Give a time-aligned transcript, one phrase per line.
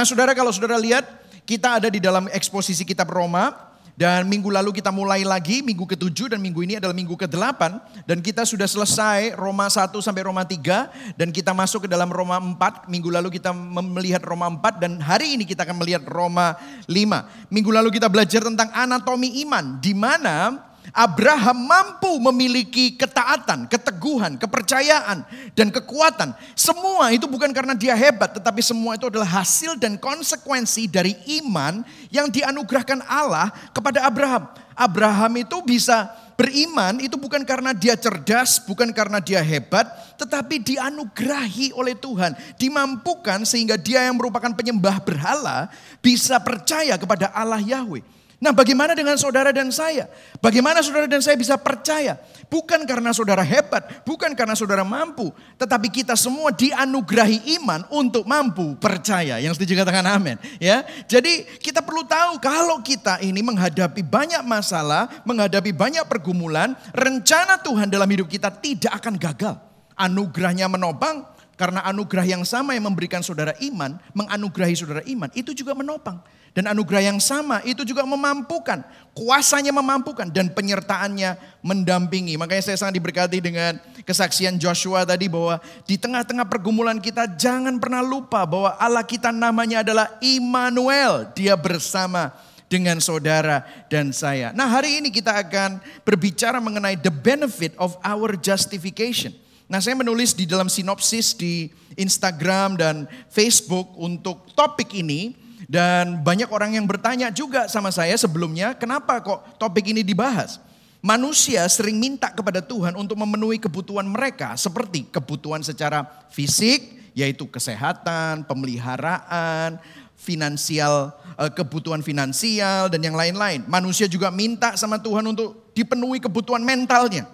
[0.00, 1.04] Nah saudara kalau saudara lihat
[1.44, 3.68] kita ada di dalam eksposisi kitab Roma.
[4.00, 7.60] Dan minggu lalu kita mulai lagi, minggu ke-7 dan minggu ini adalah minggu ke-8.
[8.08, 11.20] Dan kita sudah selesai Roma 1 sampai Roma 3.
[11.20, 12.88] Dan kita masuk ke dalam Roma 4.
[12.88, 16.56] Minggu lalu kita melihat Roma 4 dan hari ini kita akan melihat Roma
[16.88, 17.52] 5.
[17.52, 19.84] Minggu lalu kita belajar tentang anatomi iman.
[19.84, 25.22] Di mana Abraham mampu memiliki ketaatan, keteguhan, kepercayaan,
[25.54, 26.34] dan kekuatan.
[26.58, 31.86] Semua itu bukan karena dia hebat, tetapi semua itu adalah hasil dan konsekuensi dari iman
[32.10, 34.50] yang dianugerahkan Allah kepada Abraham.
[34.74, 39.84] Abraham itu bisa beriman itu bukan karena dia cerdas, bukan karena dia hebat,
[40.16, 45.68] tetapi dianugerahi oleh Tuhan, dimampukan sehingga dia yang merupakan penyembah berhala
[46.00, 48.19] bisa percaya kepada Allah Yahweh.
[48.40, 50.08] Nah bagaimana dengan saudara dan saya?
[50.40, 52.16] Bagaimana saudara dan saya bisa percaya?
[52.48, 55.28] Bukan karena saudara hebat, bukan karena saudara mampu.
[55.60, 59.36] Tetapi kita semua dianugerahi iman untuk mampu percaya.
[59.44, 60.40] Yang setuju katakan amin.
[60.56, 67.60] Ya, Jadi kita perlu tahu kalau kita ini menghadapi banyak masalah, menghadapi banyak pergumulan, rencana
[67.60, 69.60] Tuhan dalam hidup kita tidak akan gagal.
[70.00, 71.28] Anugerahnya menopang,
[71.60, 76.24] karena anugerah yang sama yang memberikan saudara iman, menganugerahi saudara iman, itu juga menopang.
[76.50, 78.82] Dan anugerah yang sama itu juga memampukan,
[79.14, 82.34] kuasanya memampukan dan penyertaannya mendampingi.
[82.34, 88.02] Makanya saya sangat diberkati dengan kesaksian Joshua tadi bahwa di tengah-tengah pergumulan kita jangan pernah
[88.02, 91.30] lupa bahwa Allah kita namanya adalah Immanuel.
[91.38, 92.34] Dia bersama
[92.70, 94.50] dengan saudara dan saya.
[94.50, 99.34] Nah hari ini kita akan berbicara mengenai the benefit of our justification.
[99.70, 105.34] Nah saya menulis di dalam sinopsis di Instagram dan Facebook untuk topik ini
[105.70, 110.58] dan banyak orang yang bertanya juga sama saya sebelumnya, kenapa kok topik ini dibahas?
[110.98, 118.42] Manusia sering minta kepada Tuhan untuk memenuhi kebutuhan mereka seperti kebutuhan secara fisik, yaitu kesehatan,
[118.50, 119.78] pemeliharaan,
[120.18, 123.62] finansial, eh, kebutuhan finansial dan yang lain-lain.
[123.70, 127.30] Manusia juga minta sama Tuhan untuk dipenuhi kebutuhan mentalnya.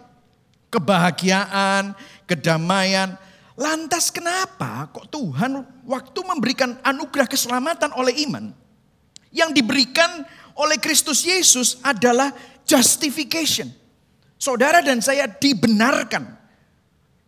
[0.68, 1.96] Kebahagiaan,
[2.28, 3.16] kedamaian,
[3.56, 8.52] Lantas kenapa kok Tuhan waktu memberikan anugerah keselamatan oleh iman
[9.32, 10.24] yang diberikan
[10.56, 12.36] oleh Kristus Yesus adalah
[12.68, 13.72] justification.
[14.36, 16.36] Saudara dan saya dibenarkan.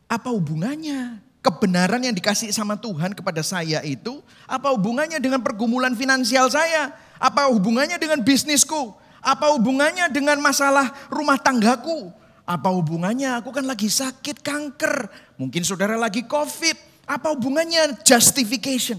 [0.08, 1.24] Apa hubungannya?
[1.40, 6.92] Kebenaran yang dikasih sama Tuhan kepada saya itu apa hubungannya dengan pergumulan finansial saya?
[7.16, 8.92] Apa hubungannya dengan bisnisku?
[9.24, 12.12] Apa hubungannya dengan masalah rumah tanggaku?
[12.48, 13.36] Apa hubungannya?
[13.44, 15.12] Aku kan lagi sakit kanker.
[15.36, 16.80] Mungkin saudara lagi covid.
[17.04, 18.96] Apa hubungannya justification?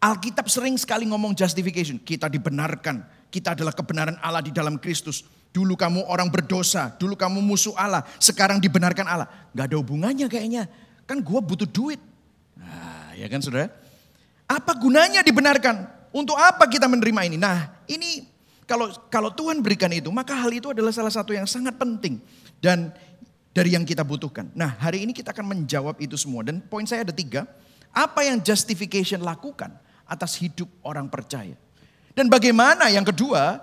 [0.00, 2.00] Alkitab sering sekali ngomong justification.
[2.00, 3.04] Kita dibenarkan.
[3.28, 5.28] Kita adalah kebenaran Allah di dalam Kristus.
[5.52, 6.88] Dulu kamu orang berdosa.
[6.96, 8.00] Dulu kamu musuh Allah.
[8.16, 9.28] Sekarang dibenarkan Allah.
[9.52, 10.64] Gak ada hubungannya kayaknya.
[11.04, 12.00] Kan gue butuh duit.
[12.56, 13.68] Nah, ya kan saudara?
[14.48, 15.84] Apa gunanya dibenarkan?
[16.14, 17.36] Untuk apa kita menerima ini?
[17.36, 18.33] Nah ini
[18.64, 22.20] kalau kalau Tuhan berikan itu, maka hal itu adalah salah satu yang sangat penting
[22.64, 22.92] dan
[23.54, 24.50] dari yang kita butuhkan.
[24.56, 26.42] Nah hari ini kita akan menjawab itu semua.
[26.42, 27.46] Dan poin saya ada tiga.
[27.94, 29.70] Apa yang justification lakukan
[30.08, 31.54] atas hidup orang percaya.
[32.10, 33.62] Dan bagaimana yang kedua,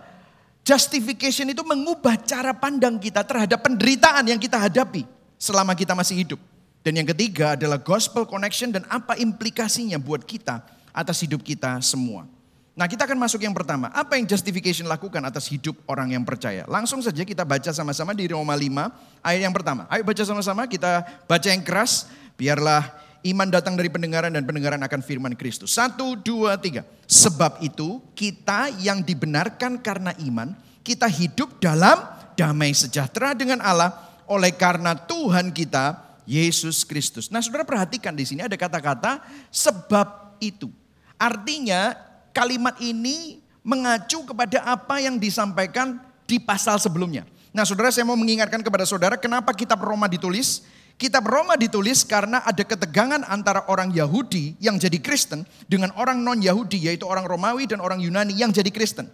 [0.63, 5.03] justification itu mengubah cara pandang kita terhadap penderitaan yang kita hadapi
[5.35, 6.39] selama kita masih hidup.
[6.81, 10.63] Dan yang ketiga adalah gospel connection dan apa implikasinya buat kita
[10.95, 12.25] atas hidup kita semua.
[12.71, 13.91] Nah kita akan masuk yang pertama.
[13.91, 16.63] Apa yang justification lakukan atas hidup orang yang percaya?
[16.71, 19.83] Langsung saja kita baca sama-sama di Roma 5 ayat yang pertama.
[19.91, 22.07] Ayo baca sama-sama kita baca yang keras.
[22.39, 22.95] Biarlah
[23.27, 25.75] iman datang dari pendengaran dan pendengaran akan firman Kristus.
[25.75, 26.87] Satu, dua, tiga.
[27.11, 30.55] Sebab itu kita yang dibenarkan karena iman.
[30.81, 31.99] Kita hidup dalam
[32.39, 33.93] damai sejahtera dengan Allah
[34.31, 37.27] oleh karena Tuhan kita Yesus Kristus.
[37.27, 39.19] Nah saudara perhatikan di sini ada kata-kata
[39.51, 40.71] sebab itu.
[41.19, 47.27] Artinya kalimat ini mengacu kepada apa yang disampaikan di pasal sebelumnya.
[47.51, 50.63] Nah saudara saya mau mengingatkan kepada saudara kenapa kitab Roma ditulis.
[50.95, 56.77] Kitab Roma ditulis karena ada ketegangan antara orang Yahudi yang jadi Kristen dengan orang non-Yahudi
[56.77, 59.09] yaitu orang Romawi dan orang Yunani yang jadi Kristen.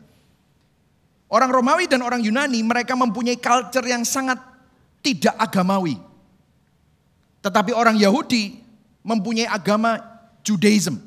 [1.32, 4.36] Orang Romawi dan orang Yunani mereka mempunyai culture yang sangat
[5.00, 5.96] tidak agamawi.
[7.40, 8.60] Tetapi orang Yahudi
[9.08, 9.96] mempunyai agama
[10.44, 11.07] Judaism.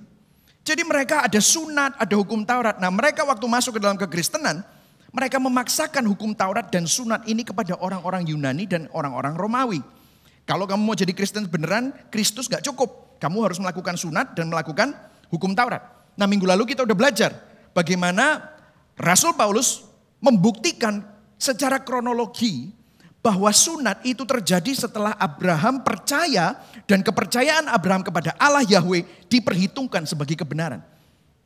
[0.60, 2.76] Jadi mereka ada sunat, ada hukum Taurat.
[2.76, 4.60] Nah mereka waktu masuk ke dalam kekristenan,
[5.10, 9.80] mereka memaksakan hukum Taurat dan sunat ini kepada orang-orang Yunani dan orang-orang Romawi.
[10.44, 13.18] Kalau kamu mau jadi Kristen beneran, Kristus gak cukup.
[13.22, 14.92] Kamu harus melakukan sunat dan melakukan
[15.30, 15.80] hukum Taurat.
[16.14, 17.32] Nah minggu lalu kita udah belajar
[17.72, 18.50] bagaimana
[19.00, 19.86] Rasul Paulus
[20.20, 21.00] membuktikan
[21.40, 22.79] secara kronologi
[23.20, 26.56] bahwa sunat itu terjadi setelah Abraham percaya
[26.88, 30.80] dan kepercayaan Abraham kepada Allah Yahweh diperhitungkan sebagai kebenaran.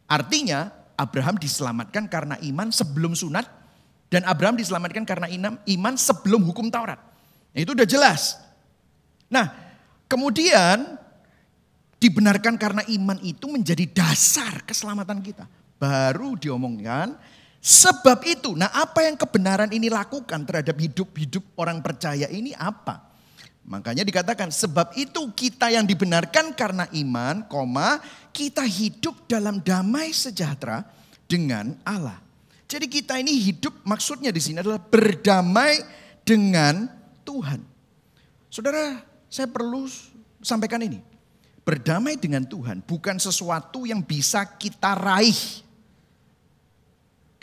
[0.07, 3.43] Artinya Abraham diselamatkan karena iman sebelum sunat
[4.07, 5.27] dan Abraham diselamatkan karena
[5.67, 7.03] iman sebelum hukum Taurat.
[7.51, 8.39] Itu udah jelas.
[9.27, 9.51] Nah,
[10.07, 10.95] kemudian
[11.99, 15.51] dibenarkan karena iman itu menjadi dasar keselamatan kita.
[15.75, 17.19] Baru diomongkan
[17.65, 18.53] sebab itu.
[18.53, 23.01] Nah, apa yang kebenaran ini lakukan terhadap hidup-hidup orang percaya ini apa?
[23.65, 27.97] Makanya dikatakan sebab itu kita yang dibenarkan karena iman, koma,
[28.29, 30.85] kita hidup dalam damai sejahtera
[31.25, 32.21] dengan Allah.
[32.69, 35.81] Jadi kita ini hidup maksudnya di sini adalah berdamai
[36.21, 36.85] dengan
[37.25, 37.65] Tuhan.
[38.53, 39.01] Saudara,
[39.33, 39.89] saya perlu
[40.45, 41.01] sampaikan ini.
[41.65, 45.65] Berdamai dengan Tuhan bukan sesuatu yang bisa kita raih.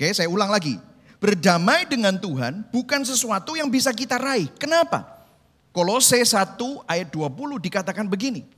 [0.01, 0.81] Oke, saya ulang lagi.
[1.21, 4.49] Berdamai dengan Tuhan bukan sesuatu yang bisa kita raih.
[4.57, 5.05] Kenapa?
[5.69, 6.57] Kolose 1
[6.89, 8.49] ayat 20 dikatakan begini.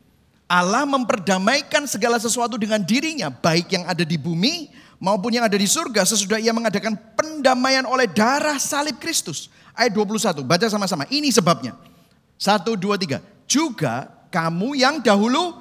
[0.48, 4.72] Allah memperdamaikan segala sesuatu dengan dirinya, baik yang ada di bumi
[5.04, 9.52] maupun yang ada di surga sesudah ia mengadakan pendamaian oleh darah salib Kristus.
[9.76, 11.04] Ayat 21, baca sama-sama.
[11.12, 11.76] Ini sebabnya.
[12.40, 13.20] 1, 2, 3.
[13.52, 15.60] Juga kamu yang dahulu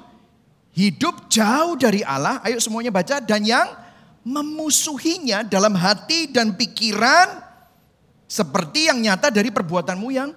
[0.71, 3.82] hidup jauh dari Allah, ayo semuanya baca, dan yang
[4.23, 7.43] memusuhinya dalam hati dan pikiran
[8.27, 10.31] seperti yang nyata dari perbuatanmu yang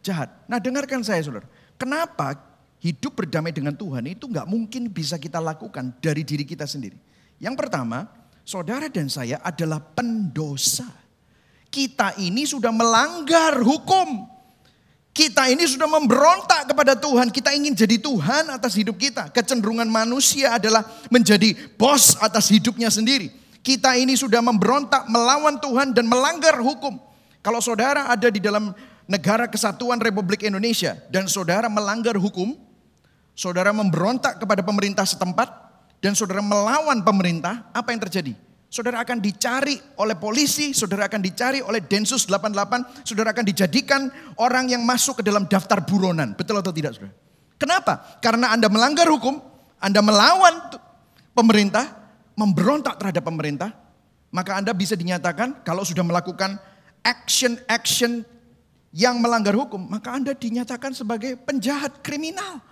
[0.00, 0.30] jahat.
[0.46, 1.46] Nah dengarkan saya saudara,
[1.76, 2.38] kenapa
[2.82, 6.98] hidup berdamai dengan Tuhan itu nggak mungkin bisa kita lakukan dari diri kita sendiri.
[7.38, 8.10] Yang pertama,
[8.42, 10.86] saudara dan saya adalah pendosa.
[11.72, 14.28] Kita ini sudah melanggar hukum.
[15.12, 17.28] Kita ini sudah memberontak kepada Tuhan.
[17.28, 19.28] Kita ingin jadi Tuhan atas hidup kita.
[19.28, 23.28] Kecenderungan manusia adalah menjadi bos atas hidupnya sendiri.
[23.60, 26.96] Kita ini sudah memberontak melawan Tuhan dan melanggar hukum.
[27.44, 28.72] Kalau saudara ada di dalam
[29.04, 32.56] negara kesatuan Republik Indonesia dan saudara melanggar hukum,
[33.36, 35.52] saudara memberontak kepada pemerintah setempat,
[36.02, 38.32] dan saudara melawan pemerintah, apa yang terjadi?
[38.72, 44.08] Saudara akan dicari oleh polisi, saudara akan dicari oleh Densus 88, saudara akan dijadikan
[44.40, 46.32] orang yang masuk ke dalam daftar buronan.
[46.32, 47.12] Betul atau tidak saudara?
[47.60, 48.16] Kenapa?
[48.24, 49.44] Karena Anda melanggar hukum,
[49.76, 50.72] Anda melawan
[51.36, 51.84] pemerintah,
[52.32, 53.76] memberontak terhadap pemerintah,
[54.32, 56.56] maka Anda bisa dinyatakan kalau sudah melakukan
[57.04, 58.24] action-action
[58.96, 62.71] yang melanggar hukum, maka Anda dinyatakan sebagai penjahat kriminal.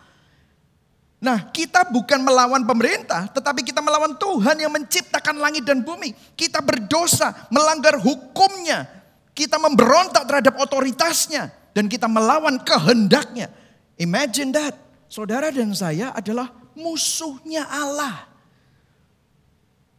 [1.20, 6.17] Nah, kita bukan melawan pemerintah, tetapi kita melawan Tuhan yang menciptakan langit dan bumi.
[6.32, 8.88] Kita berdosa, melanggar hukumnya.
[9.37, 13.52] Kita memberontak terhadap otoritasnya dan kita melawan kehendaknya.
[14.00, 14.75] Imagine that.
[15.12, 18.25] Saudara dan saya adalah musuhnya Allah.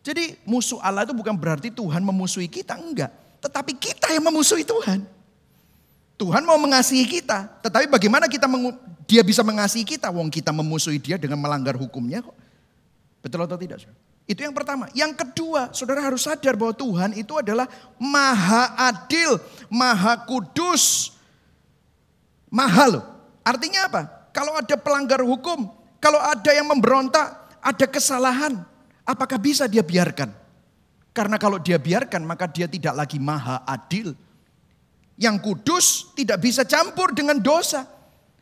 [0.01, 3.13] Jadi musuh Allah itu bukan berarti Tuhan memusuhi kita, enggak.
[3.45, 5.05] Tetapi kita yang memusuhi Tuhan.
[6.17, 8.45] Tuhan mau mengasihi kita, tetapi bagaimana kita
[9.11, 10.07] dia bisa mengasihi kita?
[10.07, 12.31] Wong kita memusuhi dia dengan melanggar hukumnya kok.
[13.19, 13.83] Betul atau tidak?
[14.23, 14.87] Itu yang pertama.
[14.95, 17.67] Yang kedua, saudara harus sadar bahwa Tuhan itu adalah
[17.99, 19.35] maha adil,
[19.67, 21.11] maha kudus,
[22.47, 23.03] maha loh.
[23.43, 24.01] Artinya apa?
[24.31, 25.67] Kalau ada pelanggar hukum,
[25.99, 28.63] kalau ada yang memberontak, ada kesalahan,
[29.03, 30.31] apakah bisa dia biarkan?
[31.11, 34.15] Karena kalau dia biarkan, maka dia tidak lagi maha adil,
[35.19, 38.00] yang kudus tidak bisa campur dengan dosa.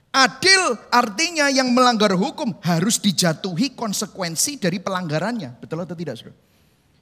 [0.09, 5.61] Adil artinya yang melanggar hukum harus dijatuhi konsekuensi dari pelanggarannya.
[5.61, 6.37] Betul atau tidak saudara?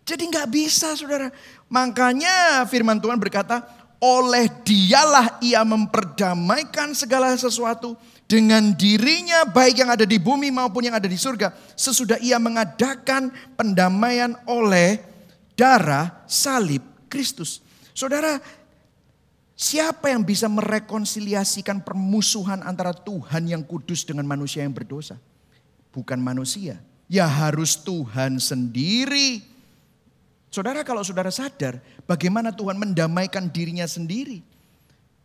[0.08, 1.32] Jadi nggak bisa saudara.
[1.72, 3.64] Makanya firman Tuhan berkata,
[4.04, 7.98] oleh dialah ia memperdamaikan segala sesuatu
[8.28, 11.56] dengan dirinya baik yang ada di bumi maupun yang ada di surga.
[11.80, 15.00] Sesudah ia mengadakan pendamaian oleh
[15.56, 17.64] darah salib Kristus.
[17.98, 18.38] Saudara,
[19.58, 25.18] Siapa yang bisa merekonsiliasikan permusuhan antara Tuhan yang kudus dengan manusia yang berdosa?
[25.90, 26.78] Bukan manusia.
[27.10, 29.42] Ya harus Tuhan sendiri.
[30.54, 34.46] Saudara kalau saudara sadar bagaimana Tuhan mendamaikan dirinya sendiri.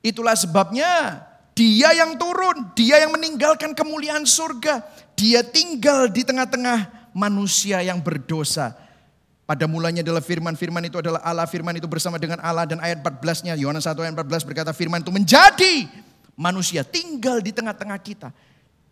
[0.01, 1.21] Itulah sebabnya
[1.53, 4.81] dia yang turun, dia yang meninggalkan kemuliaan surga.
[5.13, 8.82] Dia tinggal di tengah-tengah manusia yang berdosa
[9.53, 13.05] pada mulanya adalah firman, firman itu adalah Allah, firman itu bersama dengan Allah dan ayat
[13.05, 15.93] 14-nya Yohanes 1 ayat 14 berkata firman itu menjadi
[16.33, 18.33] manusia tinggal di tengah-tengah kita.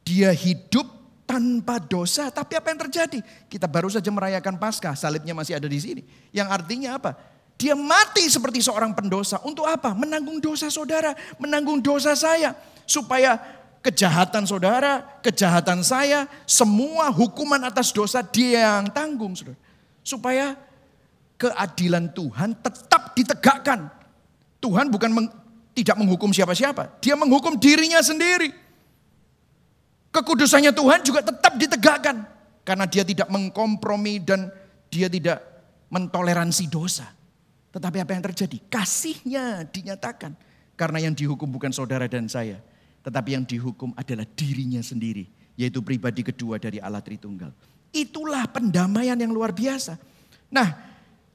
[0.04, 0.84] Dia hidup
[1.24, 3.24] tanpa dosa, tapi apa yang terjadi?
[3.48, 6.04] Kita baru saja merayakan Paskah, salibnya masih ada di sini.
[6.28, 7.16] Yang artinya apa?
[7.56, 9.40] Dia mati seperti seorang pendosa.
[9.48, 9.96] Untuk apa?
[9.96, 12.52] Menanggung dosa saudara, menanggung dosa saya.
[12.84, 13.40] Supaya
[13.80, 19.32] kejahatan saudara, kejahatan saya, semua hukuman atas dosa dia yang tanggung.
[19.32, 19.69] Saudara.
[20.00, 20.56] Supaya
[21.40, 23.88] keadilan Tuhan tetap ditegakkan.
[24.60, 25.28] Tuhan bukan meng,
[25.72, 27.00] tidak menghukum siapa-siapa.
[27.00, 28.52] Dia menghukum dirinya sendiri.
[30.12, 32.28] Kekudusannya Tuhan juga tetap ditegakkan.
[32.60, 34.52] Karena dia tidak mengkompromi dan
[34.92, 35.40] dia tidak
[35.88, 37.08] mentoleransi dosa.
[37.72, 38.58] Tetapi apa yang terjadi?
[38.68, 40.34] Kasihnya dinyatakan.
[40.76, 42.60] Karena yang dihukum bukan saudara dan saya.
[43.00, 45.24] Tetapi yang dihukum adalah dirinya sendiri.
[45.56, 47.52] Yaitu pribadi kedua dari Allah Tritunggal.
[47.90, 49.98] Itulah pendamaian yang luar biasa.
[50.50, 50.78] Nah,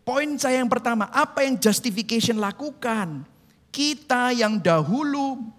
[0.07, 3.27] poin saya yang pertama, apa yang justification lakukan?
[3.75, 5.51] Kita yang dahulu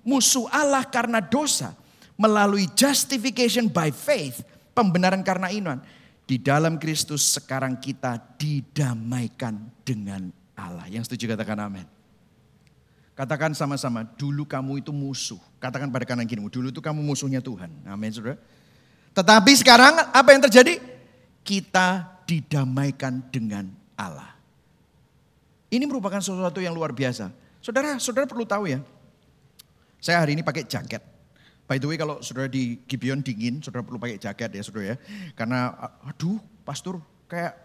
[0.00, 1.76] musuh Allah karena dosa,
[2.16, 4.40] melalui justification by faith,
[4.72, 5.78] pembenaran karena iman.
[6.24, 10.88] Di dalam Kristus sekarang kita didamaikan dengan Allah.
[10.88, 11.84] Yang setuju katakan amin.
[13.12, 15.38] Katakan sama-sama, dulu kamu itu musuh.
[15.60, 17.68] Katakan pada kanan kirimu, dulu itu kamu musuhnya Tuhan.
[17.84, 18.40] Amin saudara.
[19.14, 20.82] Tetapi sekarang apa yang terjadi?
[21.46, 24.34] Kita didamaikan dengan Allah.
[25.70, 27.30] Ini merupakan sesuatu yang luar biasa.
[27.62, 28.82] Saudara, saudara perlu tahu ya.
[30.02, 31.00] Saya hari ini pakai jaket.
[31.64, 34.96] By the way kalau saudara di Gibeon dingin, saudara perlu pakai jaket ya saudara ya.
[35.32, 35.72] Karena
[36.04, 37.56] aduh pastor kayak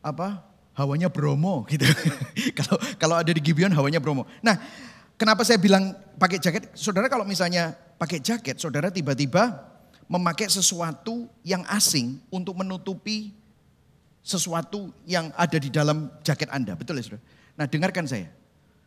[0.00, 0.40] apa
[0.78, 1.84] hawanya Bromo gitu.
[2.58, 4.24] kalau kalau ada di Gibeon hawanya Bromo.
[4.40, 4.56] Nah
[5.20, 6.72] kenapa saya bilang pakai jaket?
[6.72, 9.73] Saudara kalau misalnya pakai jaket, saudara tiba-tiba
[10.06, 13.32] memakai sesuatu yang asing untuk menutupi
[14.24, 16.72] sesuatu yang ada di dalam jaket Anda.
[16.72, 17.24] Betul ya saudara?
[17.60, 18.28] Nah dengarkan saya.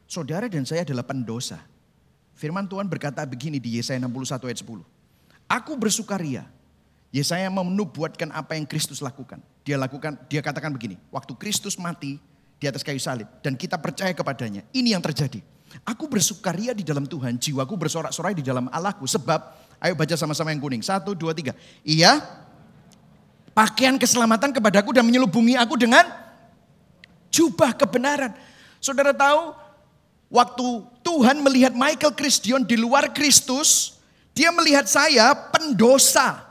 [0.07, 1.59] Saudara dan saya adalah pendosa.
[2.37, 4.81] Firman Tuhan berkata begini di Yesaya 61 ayat 10.
[5.47, 6.45] Aku bersukaria.
[7.11, 9.39] Yesaya menubuatkan apa yang Kristus lakukan.
[9.63, 10.99] Dia lakukan, dia katakan begini.
[11.11, 12.19] Waktu Kristus mati
[12.57, 14.65] di atas kayu salib dan kita percaya kepadanya.
[14.73, 15.41] Ini yang terjadi.
[15.83, 19.03] Aku bersukaria di dalam Tuhan, jiwaku bersorak-sorai di dalam Allahku.
[19.03, 19.39] Sebab,
[19.81, 20.83] ayo baca sama-sama yang kuning.
[20.83, 21.53] Satu, dua, tiga.
[21.81, 22.23] Iya,
[23.51, 26.05] pakaian keselamatan kepadaku dan menyelubungi aku dengan
[27.33, 28.33] jubah kebenaran.
[28.77, 29.67] Saudara tahu,
[30.27, 33.95] Waktu Tuhan melihat Michael Christian di luar Kristus,
[34.35, 36.43] dia melihat saya pendosa.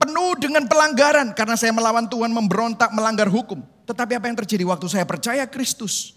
[0.00, 3.62] Penuh dengan pelanggaran karena saya melawan Tuhan, memberontak, melanggar hukum.
[3.86, 6.16] Tetapi apa yang terjadi waktu saya percaya Kristus?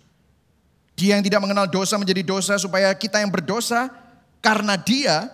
[0.98, 3.92] Dia yang tidak mengenal dosa menjadi dosa supaya kita yang berdosa
[4.40, 5.30] karena dia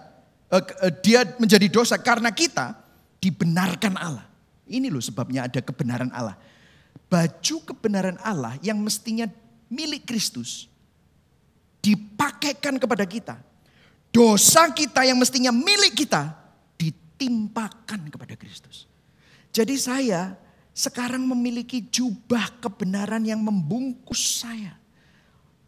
[1.06, 2.74] dia menjadi dosa karena kita
[3.22, 4.26] dibenarkan Allah.
[4.70, 6.38] Ini loh sebabnya ada kebenaran Allah.
[7.10, 9.30] Baju kebenaran Allah yang mestinya
[9.70, 10.70] milik Kristus
[11.82, 13.36] dipakaikan kepada kita.
[14.10, 16.34] Dosa kita yang mestinya milik kita
[16.82, 18.90] ditimpakan kepada Kristus.
[19.54, 20.34] Jadi saya
[20.74, 24.78] sekarang memiliki jubah kebenaran yang membungkus saya.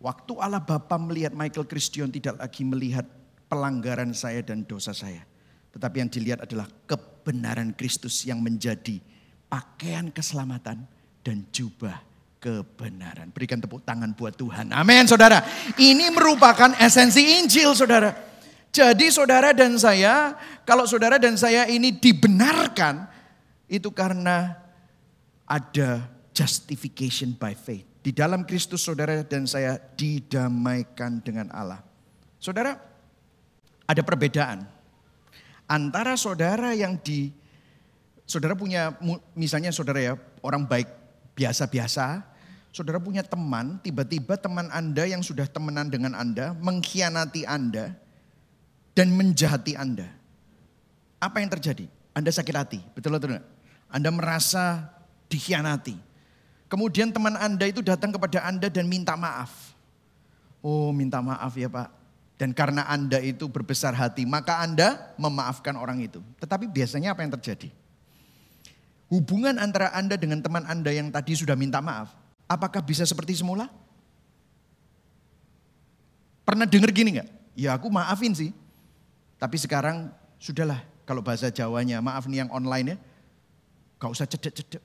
[0.02, 3.06] Waktu Allah Bapa melihat Michael Christian tidak lagi melihat
[3.52, 5.28] pelanggaran saya dan dosa saya.
[5.76, 9.04] Tetapi yang dilihat adalah kebenaran Kristus yang menjadi
[9.52, 10.88] pakaian keselamatan
[11.20, 12.00] dan jubah
[12.40, 13.28] kebenaran.
[13.36, 14.72] Berikan tepuk tangan buat Tuhan.
[14.72, 15.44] Amin saudara.
[15.76, 18.16] Ini merupakan esensi Injil saudara.
[18.72, 23.04] Jadi saudara dan saya, kalau saudara dan saya ini dibenarkan,
[23.68, 24.56] itu karena
[25.44, 27.84] ada justification by faith.
[28.00, 31.84] Di dalam Kristus saudara dan saya didamaikan dengan Allah.
[32.40, 32.91] Saudara,
[33.88, 34.66] ada perbedaan
[35.70, 37.32] antara saudara yang di
[38.28, 38.96] saudara punya
[39.38, 40.88] misalnya saudara ya orang baik
[41.38, 42.32] biasa-biasa
[42.72, 48.00] Saudara punya teman, tiba-tiba teman Anda yang sudah temenan dengan Anda mengkhianati Anda
[48.96, 50.08] dan menjahati Anda.
[51.20, 51.92] Apa yang terjadi?
[52.16, 53.44] Anda sakit hati, betul atau tidak?
[53.92, 54.88] Anda merasa
[55.28, 56.00] dikhianati.
[56.72, 59.76] Kemudian teman Anda itu datang kepada Anda dan minta maaf.
[60.64, 61.92] Oh minta maaf ya Pak.
[62.42, 66.26] Dan karena Anda itu berbesar hati, maka Anda memaafkan orang itu.
[66.42, 67.70] Tetapi biasanya apa yang terjadi?
[69.14, 72.18] Hubungan antara Anda dengan teman Anda yang tadi sudah minta maaf,
[72.52, 73.72] Apakah bisa seperti semula?
[76.44, 77.30] Pernah dengar gini nggak?
[77.56, 78.52] Ya aku maafin sih.
[79.40, 82.98] Tapi sekarang sudahlah kalau bahasa Jawanya, maaf nih yang online ya.
[84.04, 84.84] Gak usah cedek-cedek.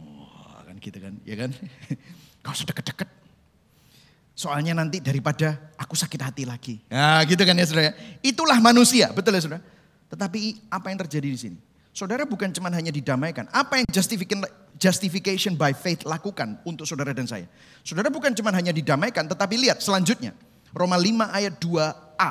[0.00, 1.50] Wah kan gitu kan, ya kan?
[2.46, 3.08] Gak usah deket-deket.
[4.34, 6.82] Soalnya nanti daripada aku sakit hati lagi.
[6.90, 7.94] Nah gitu kan ya saudara.
[8.18, 9.62] Itulah manusia, betul ya saudara.
[10.10, 11.58] Tetapi apa yang terjadi di sini?
[11.94, 13.46] Saudara bukan cuma hanya didamaikan.
[13.54, 14.42] Apa yang justification,
[14.74, 17.46] justification by faith lakukan untuk saudara dan saya?
[17.86, 20.34] Saudara bukan cuma hanya didamaikan, tetapi lihat selanjutnya.
[20.74, 22.30] Roma 5 ayat 2a.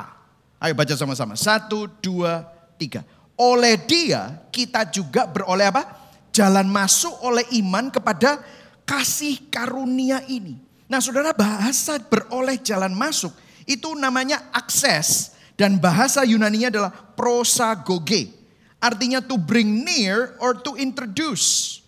[0.60, 1.32] Ayo baca sama-sama.
[1.40, 2.44] Satu, dua,
[2.76, 3.00] tiga.
[3.40, 6.12] Oleh dia kita juga beroleh apa?
[6.28, 8.44] Jalan masuk oleh iman kepada
[8.84, 10.60] kasih karunia ini.
[10.88, 13.32] Nah saudara bahasa beroleh jalan masuk
[13.64, 15.32] itu namanya akses.
[15.54, 18.44] Dan bahasa Yunani adalah prosagoge
[18.84, 21.80] Artinya to bring near or to introduce.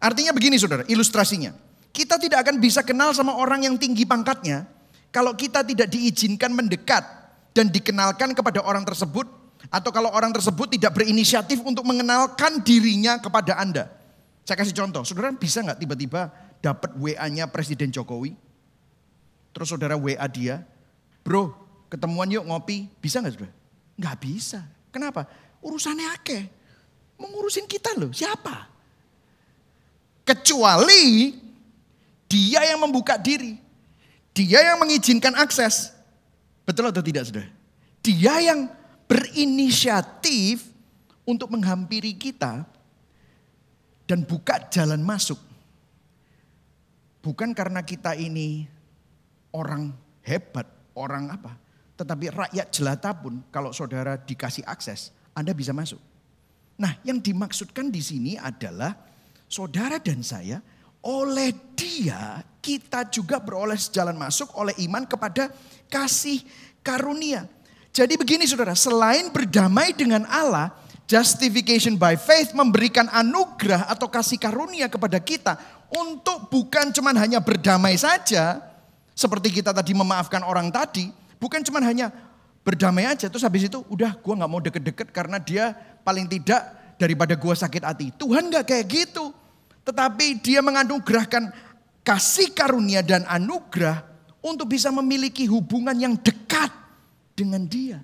[0.00, 1.52] Artinya begini saudara, ilustrasinya.
[1.92, 4.64] Kita tidak akan bisa kenal sama orang yang tinggi pangkatnya
[5.12, 7.04] kalau kita tidak diizinkan mendekat
[7.52, 9.28] dan dikenalkan kepada orang tersebut
[9.68, 13.92] atau kalau orang tersebut tidak berinisiatif untuk mengenalkan dirinya kepada Anda.
[14.48, 18.36] Saya kasih contoh, saudara bisa nggak tiba-tiba dapat WA-nya Presiden Jokowi?
[19.50, 20.62] Terus saudara WA dia,
[21.26, 21.52] bro
[21.90, 23.52] ketemuan yuk ngopi, bisa nggak saudara?
[23.98, 24.60] Nggak bisa.
[24.94, 25.26] Kenapa?
[25.60, 26.46] Urusannya akeh.
[27.18, 28.70] Mengurusin kita loh, siapa?
[30.24, 31.34] Kecuali
[32.30, 33.58] dia yang membuka diri.
[34.30, 35.90] Dia yang mengizinkan akses.
[36.62, 37.50] Betul atau tidak saudara?
[38.00, 38.70] Dia yang
[39.10, 40.70] berinisiatif
[41.26, 42.62] untuk menghampiri kita
[44.06, 45.49] dan buka jalan masuk.
[47.20, 48.64] Bukan karena kita ini
[49.52, 49.92] orang
[50.24, 50.64] hebat,
[50.96, 51.52] orang apa.
[52.00, 56.00] Tetapi rakyat jelata pun kalau saudara dikasih akses, Anda bisa masuk.
[56.80, 58.96] Nah yang dimaksudkan di sini adalah
[59.44, 60.64] saudara dan saya
[61.04, 65.52] oleh dia kita juga beroleh jalan masuk oleh iman kepada
[65.92, 66.40] kasih
[66.80, 67.44] karunia.
[67.90, 70.70] Jadi begini saudara, selain berdamai dengan Allah,
[71.10, 75.58] justification by faith memberikan anugerah atau kasih karunia kepada kita
[75.90, 78.62] untuk bukan cuman hanya berdamai saja,
[79.18, 81.10] seperti kita tadi memaafkan orang tadi,
[81.42, 82.14] bukan cuman hanya
[82.62, 85.74] berdamai aja, terus habis itu udah gua nggak mau deket-deket karena dia
[86.06, 88.06] paling tidak daripada gua sakit hati.
[88.14, 89.34] Tuhan nggak kayak gitu.
[89.82, 91.50] Tetapi dia menganugerahkan
[92.06, 94.06] kasih karunia dan anugerah
[94.38, 96.70] untuk bisa memiliki hubungan yang dekat
[97.34, 97.98] dengan dia.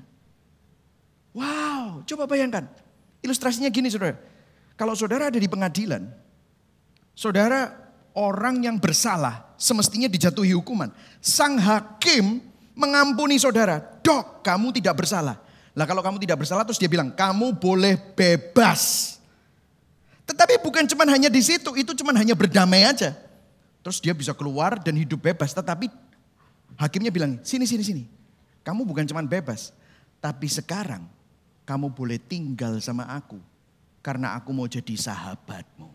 [1.36, 2.85] Wow, coba bayangkan.
[3.26, 4.14] Ilustrasinya gini saudara.
[4.78, 6.06] Kalau saudara ada di pengadilan,
[7.10, 7.74] saudara
[8.14, 10.94] orang yang bersalah semestinya dijatuhi hukuman.
[11.18, 12.38] Sang hakim
[12.78, 13.82] mengampuni saudara.
[13.82, 15.42] Dok, kamu tidak bersalah.
[15.74, 19.16] Lah kalau kamu tidak bersalah terus dia bilang, kamu boleh bebas.
[20.22, 23.10] Tetapi bukan cuma hanya di situ, itu cuma hanya berdamai aja.
[23.82, 25.50] Terus dia bisa keluar dan hidup bebas.
[25.50, 25.90] Tetapi
[26.78, 28.04] hakimnya bilang, sini, sini, sini.
[28.62, 29.70] Kamu bukan cuma bebas.
[30.18, 31.15] Tapi sekarang
[31.66, 33.42] kamu boleh tinggal sama aku.
[34.00, 35.90] Karena aku mau jadi sahabatmu.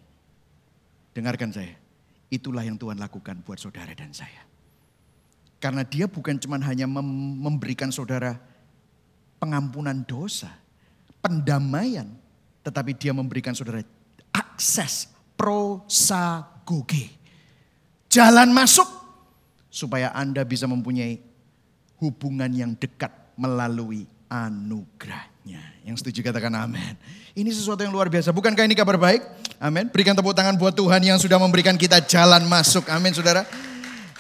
[1.15, 1.79] Dengarkan saya.
[2.27, 4.43] Itulah yang Tuhan lakukan buat saudara dan saya.
[5.63, 8.36] Karena dia bukan cuma hanya memberikan saudara
[9.39, 10.51] pengampunan dosa,
[11.23, 12.07] pendamaian,
[12.67, 13.79] tetapi dia memberikan saudara
[14.36, 15.07] akses
[15.39, 17.15] prosagoge.
[18.12, 18.88] Jalan masuk
[19.71, 21.23] supaya Anda bisa mempunyai
[22.01, 24.03] hubungan yang dekat melalui
[25.41, 25.62] anugerahnya.
[25.82, 26.93] Yang setuju katakan amin.
[27.34, 28.30] Ini sesuatu yang luar biasa.
[28.30, 29.21] Bukankah ini kabar baik?
[29.58, 29.89] Amin.
[29.89, 32.86] Berikan tepuk tangan buat Tuhan yang sudah memberikan kita jalan masuk.
[32.89, 33.45] Amin saudara.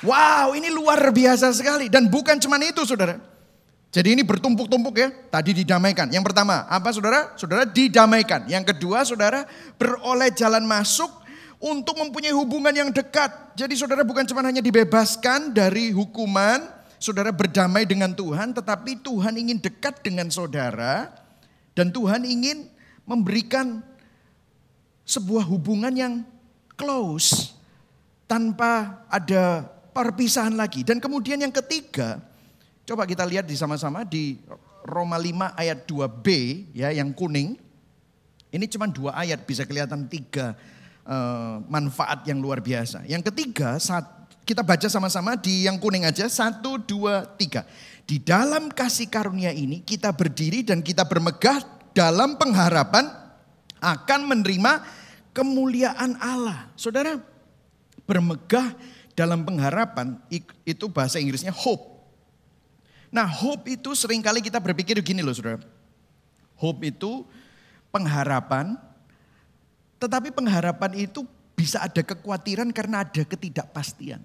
[0.01, 1.85] Wow ini luar biasa sekali.
[1.85, 3.21] Dan bukan cuma itu saudara.
[3.91, 5.11] Jadi ini bertumpuk-tumpuk ya.
[5.29, 6.07] Tadi didamaikan.
[6.09, 7.35] Yang pertama, apa saudara?
[7.35, 8.47] Saudara didamaikan.
[8.47, 9.43] Yang kedua, saudara
[9.75, 11.11] beroleh jalan masuk
[11.59, 13.29] untuk mempunyai hubungan yang dekat.
[13.59, 19.57] Jadi saudara bukan cuma hanya dibebaskan dari hukuman, saudara berdamai dengan Tuhan, tetapi Tuhan ingin
[19.57, 21.09] dekat dengan saudara
[21.73, 22.69] dan Tuhan ingin
[23.03, 23.81] memberikan
[25.03, 26.13] sebuah hubungan yang
[26.77, 27.57] close
[28.29, 30.85] tanpa ada perpisahan lagi.
[30.85, 32.21] Dan kemudian yang ketiga,
[32.91, 34.35] Coba kita lihat di sama-sama di
[34.83, 36.27] Roma 5 ayat 2b
[36.75, 37.55] ya yang kuning.
[38.51, 40.59] Ini cuma dua ayat bisa kelihatan tiga
[41.07, 43.07] uh, manfaat yang luar biasa.
[43.07, 44.03] Yang ketiga saat
[44.45, 47.65] kita baca sama-sama di yang kuning aja satu dua tiga.
[48.05, 51.63] Di dalam kasih karunia ini kita berdiri dan kita bermegah
[51.95, 53.07] dalam pengharapan
[53.79, 54.83] akan menerima
[55.31, 56.67] kemuliaan Allah.
[56.75, 57.17] Saudara,
[58.03, 58.75] bermegah
[59.15, 60.19] dalam pengharapan
[60.67, 61.87] itu bahasa Inggrisnya hope.
[63.11, 65.59] Nah hope itu sering kali kita berpikir gini loh saudara.
[66.55, 67.27] Hope itu
[67.91, 68.79] pengharapan,
[69.99, 74.21] tetapi pengharapan itu bisa ada kekhawatiran karena ada ketidakpastian.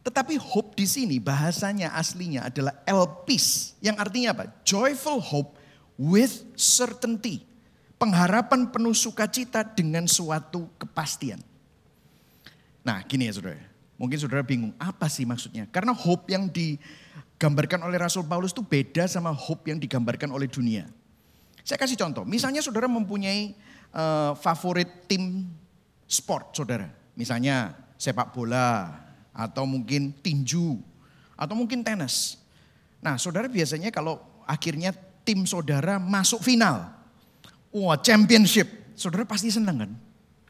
[0.00, 3.76] Tetapi hope di sini bahasanya aslinya adalah elpis.
[3.84, 4.44] Yang artinya apa?
[4.64, 5.56] Joyful hope
[6.00, 7.44] with certainty.
[8.00, 11.40] Pengharapan penuh sukacita dengan suatu kepastian.
[12.80, 13.60] Nah gini ya saudara.
[14.00, 15.68] Mungkin saudara bingung apa sih maksudnya.
[15.68, 16.80] Karena hope yang di
[17.40, 20.84] digambarkan oleh Rasul Paulus itu beda sama hope yang digambarkan oleh dunia.
[21.64, 23.56] Saya kasih contoh, misalnya saudara mempunyai
[23.96, 25.48] uh, favorit tim
[26.10, 26.90] sport saudara.
[27.14, 28.90] Misalnya sepak bola
[29.30, 30.82] atau mungkin tinju
[31.38, 32.34] atau mungkin tenis.
[32.98, 34.90] Nah saudara biasanya kalau akhirnya
[35.22, 36.90] tim saudara masuk final.
[37.70, 38.66] Wah championship,
[38.98, 39.92] saudara pasti senang kan?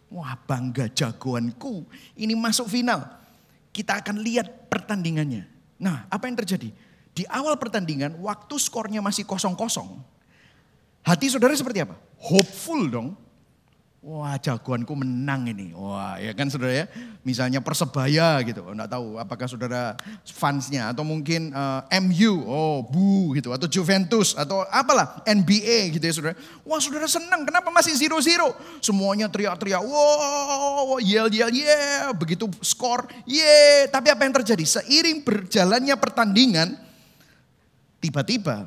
[0.09, 1.85] Wah bangga jagoanku
[2.16, 3.05] ini masuk final.
[3.70, 5.46] Kita akan lihat pertandingannya.
[5.79, 6.75] Nah, apa yang terjadi?
[7.14, 10.03] Di awal pertandingan, waktu skornya masih kosong-kosong.
[11.07, 11.94] Hati saudara seperti apa?
[12.18, 13.09] Hopeful dong.
[14.00, 15.76] Wah jagoanku menang ini.
[15.76, 16.86] Wah ya kan saudara ya.
[17.20, 18.64] Misalnya Persebaya gitu.
[18.64, 19.92] Enggak tahu apakah saudara
[20.24, 20.88] fansnya.
[20.88, 22.40] Atau mungkin uh, eh, MU.
[22.48, 23.52] Oh bu gitu.
[23.52, 24.32] Atau Juventus.
[24.32, 26.34] Atau apalah NBA gitu ya saudara.
[26.64, 27.44] Wah saudara senang.
[27.44, 28.56] Kenapa masih zero-zero?
[28.80, 29.84] Semuanya teriak-teriak.
[29.84, 32.08] Wow yell yell yeah.
[32.16, 33.04] Begitu skor.
[33.28, 33.84] Yeah.
[33.92, 34.64] Tapi apa yang terjadi?
[34.64, 36.72] Seiring berjalannya pertandingan.
[38.00, 38.64] Tiba-tiba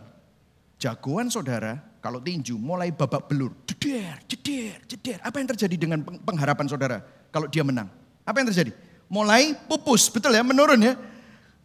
[0.77, 5.23] jagoan saudara kalau tinju mulai babak belur, jeder, jeder, jeder.
[5.23, 6.99] Apa yang terjadi dengan pengharapan saudara
[7.31, 7.87] kalau dia menang?
[8.27, 8.75] Apa yang terjadi?
[9.07, 10.99] Mulai pupus, betul ya, menurun ya.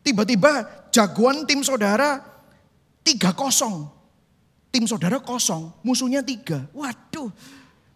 [0.07, 0.63] Tiba-tiba
[0.95, 2.23] jagoan tim saudara
[3.03, 3.91] tiga kosong.
[4.71, 6.71] Tim saudara kosong, musuhnya tiga.
[6.71, 7.35] Waduh,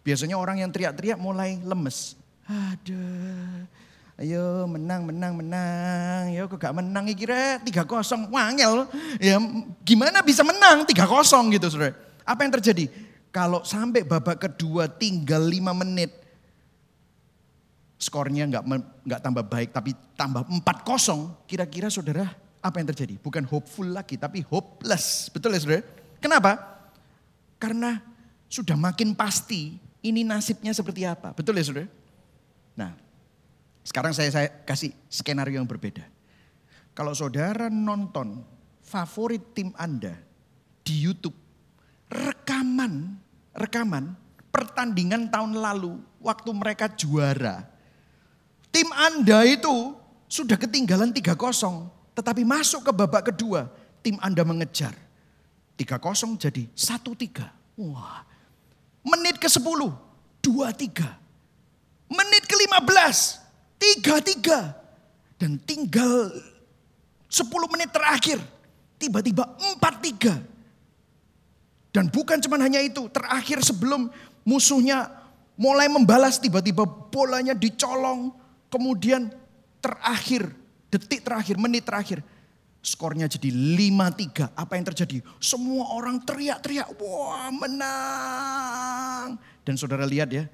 [0.03, 2.19] biasanya orang yang teriak-teriak mulai lemes.
[2.43, 3.63] Aduh,
[4.19, 6.27] ayo menang, menang, menang.
[6.27, 8.91] Ya kok gak menang kira tiga kosong, wangel.
[9.15, 9.39] Ya
[9.87, 11.95] gimana bisa menang tiga kosong gitu saudara.
[12.23, 12.87] Apa yang terjadi?
[13.33, 16.13] Kalau sampai babak kedua tinggal lima menit,
[17.97, 18.63] skornya nggak
[19.07, 21.33] nggak tambah baik tapi tambah empat kosong.
[21.47, 22.29] Kira-kira saudara
[22.63, 23.15] apa yang terjadi?
[23.19, 25.31] Bukan hopeful lagi tapi hopeless.
[25.33, 25.83] Betul ya saudara?
[26.21, 26.51] Kenapa?
[27.57, 27.99] Karena
[28.47, 31.33] sudah makin pasti ini nasibnya seperti apa.
[31.33, 31.89] Betul ya saudara?
[32.77, 32.91] Nah
[33.83, 36.07] sekarang saya, saya kasih skenario yang berbeda.
[36.93, 38.45] Kalau saudara nonton
[38.85, 40.15] favorit tim Anda
[40.85, 41.35] di YouTube
[42.13, 43.17] rekaman,
[43.57, 44.13] rekaman
[44.53, 47.65] pertandingan tahun lalu waktu mereka juara.
[48.69, 49.97] Tim Anda itu
[50.29, 51.33] sudah ketinggalan 3-0,
[52.13, 53.69] tetapi masuk ke babak kedua,
[54.05, 54.93] tim Anda mengejar.
[55.77, 57.49] 3-0 jadi 1-3.
[57.81, 58.21] Wah.
[59.03, 59.89] Menit ke-10,
[60.41, 61.05] 2-3.
[62.13, 63.17] Menit ke-15,
[63.77, 64.73] 3-3.
[65.41, 66.29] Dan tinggal
[67.27, 68.39] 10 menit terakhir,
[69.01, 69.49] tiba-tiba
[69.81, 70.52] 4-3.
[71.93, 74.09] Dan bukan cuma hanya itu, terakhir sebelum
[74.41, 75.13] musuhnya
[75.53, 78.33] mulai membalas tiba-tiba bolanya dicolong.
[78.73, 79.29] Kemudian
[79.77, 80.49] terakhir,
[80.89, 82.25] detik terakhir, menit terakhir.
[82.81, 84.57] Skornya jadi 5-3.
[84.57, 85.21] Apa yang terjadi?
[85.37, 89.37] Semua orang teriak-teriak, wah menang.
[89.61, 90.49] Dan saudara lihat ya,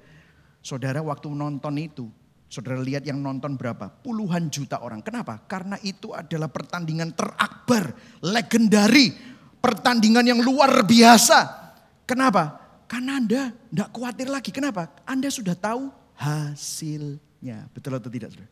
[0.60, 2.06] saudara waktu nonton itu,
[2.52, 3.88] saudara lihat yang nonton berapa?
[4.04, 5.00] Puluhan juta orang.
[5.00, 5.40] Kenapa?
[5.48, 11.72] Karena itu adalah pertandingan terakbar, legendari pertandingan yang luar biasa.
[12.08, 12.58] Kenapa?
[12.90, 14.50] Karena Anda tidak khawatir lagi.
[14.50, 14.90] Kenapa?
[15.06, 17.70] Anda sudah tahu hasilnya.
[17.70, 18.34] Betul atau tidak?
[18.34, 18.50] Saudara?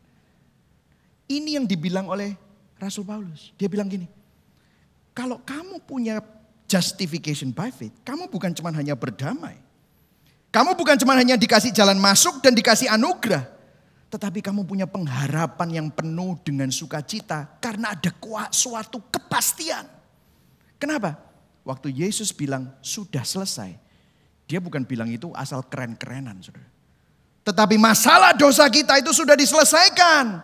[1.29, 2.33] Ini yang dibilang oleh
[2.79, 3.51] Rasul Paulus.
[3.59, 4.07] Dia bilang gini,
[5.11, 6.23] kalau kamu punya
[6.65, 9.59] justification by faith, kamu bukan cuma hanya berdamai.
[10.49, 13.45] Kamu bukan cuma hanya dikasih jalan masuk dan dikasih anugerah.
[14.09, 17.61] Tetapi kamu punya pengharapan yang penuh dengan sukacita.
[17.61, 18.09] Karena ada
[18.49, 19.98] suatu kepastian.
[20.79, 21.19] Kenapa?
[21.67, 23.75] Waktu Yesus bilang sudah selesai.
[24.49, 26.65] Dia bukan bilang itu asal keren-kerenan saudara.
[27.45, 30.41] Tetapi masalah dosa kita itu sudah diselesaikan.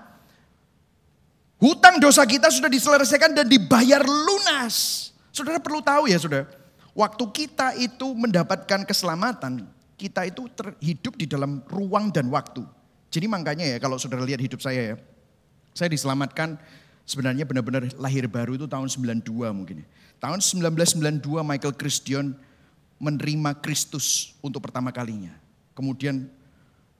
[1.58, 5.10] Hutang dosa kita sudah diselesaikan dan dibayar lunas.
[5.32, 6.46] Saudara perlu tahu ya saudara.
[6.94, 9.66] Waktu kita itu mendapatkan keselamatan.
[9.96, 12.62] Kita itu terhidup di dalam ruang dan waktu.
[13.08, 14.96] Jadi makanya ya kalau saudara lihat hidup saya ya.
[15.72, 16.60] Saya diselamatkan
[17.08, 19.24] sebenarnya benar-benar lahir baru itu tahun 92
[19.56, 19.88] mungkin ya.
[20.20, 22.34] Tahun 1992 Michael Christian
[22.98, 25.36] menerima Kristus untuk pertama kalinya.
[25.76, 26.32] Kemudian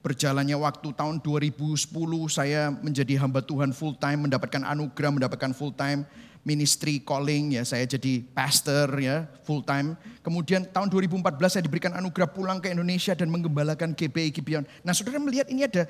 [0.04, 1.90] berjalannya waktu tahun 2010
[2.30, 6.06] saya menjadi hamba Tuhan full time, mendapatkan anugerah, mendapatkan full time
[6.46, 9.98] ministry calling ya, saya jadi pastor ya full time.
[10.22, 14.64] Kemudian tahun 2014 saya diberikan anugerah pulang ke Indonesia dan menggembalakan GBI Gibeon.
[14.86, 15.90] Nah, Saudara melihat ini ada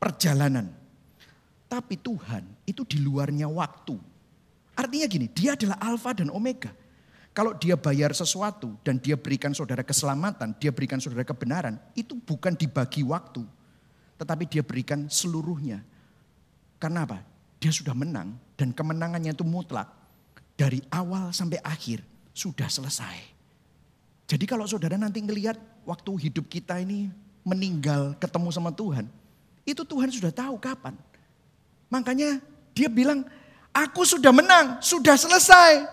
[0.00, 0.72] perjalanan.
[1.68, 3.94] Tapi Tuhan itu di luarnya waktu.
[4.80, 6.72] Artinya gini, dia adalah alfa dan omega.
[7.36, 12.56] Kalau dia bayar sesuatu dan dia berikan saudara keselamatan, dia berikan saudara kebenaran, itu bukan
[12.56, 13.44] dibagi waktu.
[14.16, 15.84] Tetapi dia berikan seluruhnya.
[16.80, 17.20] Karena apa?
[17.60, 19.92] Dia sudah menang dan kemenangannya itu mutlak.
[20.56, 22.00] Dari awal sampai akhir
[22.32, 23.20] sudah selesai.
[24.24, 27.12] Jadi kalau saudara nanti ngelihat waktu hidup kita ini
[27.44, 29.04] meninggal ketemu sama Tuhan.
[29.68, 30.96] Itu Tuhan sudah tahu kapan.
[31.92, 32.40] Makanya
[32.72, 33.28] dia bilang
[33.70, 35.86] Aku sudah menang, sudah selesai.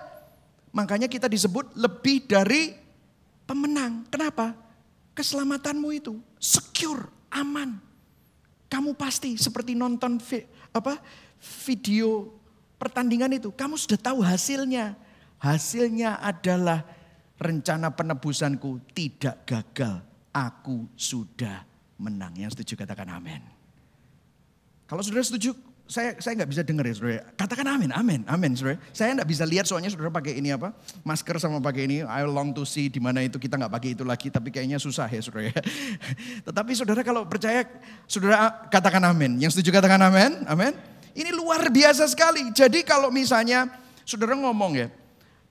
[0.73, 2.73] Makanya kita disebut lebih dari
[3.45, 4.05] pemenang.
[4.09, 4.53] Kenapa?
[5.13, 7.77] Keselamatanmu itu secure, aman.
[8.67, 10.43] Kamu pasti seperti nonton vi,
[10.75, 10.99] apa
[11.65, 12.35] video
[12.77, 14.93] pertandingan itu, kamu sudah tahu hasilnya.
[15.37, 16.81] Hasilnya adalah
[17.37, 20.01] rencana penebusanku tidak gagal.
[20.33, 21.65] Aku sudah
[21.97, 22.33] menang.
[22.37, 23.41] Yang setuju katakan amin.
[24.85, 25.53] Kalau sudah setuju,
[25.87, 27.23] saya saya nggak bisa dengar ya saudara.
[27.39, 28.75] Katakan amin, amin, amin saudara.
[28.91, 30.75] Saya nggak bisa lihat soalnya saudara pakai ini apa,
[31.07, 31.97] masker sama pakai ini.
[32.03, 35.07] I long to see di mana itu kita nggak pakai itu lagi, tapi kayaknya susah
[35.07, 35.49] ya saudara.
[35.49, 35.55] Ya.
[36.47, 37.63] Tetapi saudara kalau percaya,
[38.03, 39.39] saudara katakan amin.
[39.39, 40.75] Yang setuju katakan amin, amin.
[41.17, 42.51] Ini luar biasa sekali.
[42.51, 43.71] Jadi kalau misalnya
[44.03, 44.87] saudara ngomong ya,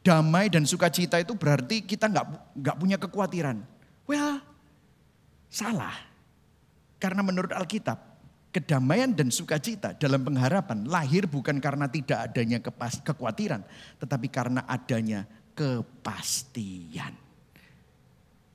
[0.05, 2.27] damai dan sukacita itu berarti kita nggak
[2.61, 3.59] nggak punya kekhawatiran.
[4.07, 4.39] Well,
[5.51, 5.97] salah.
[6.97, 8.16] Karena menurut Alkitab,
[8.57, 13.61] kedamaian dan sukacita dalam pengharapan lahir bukan karena tidak adanya kekhawatiran,
[14.01, 17.13] tetapi karena adanya kepastian.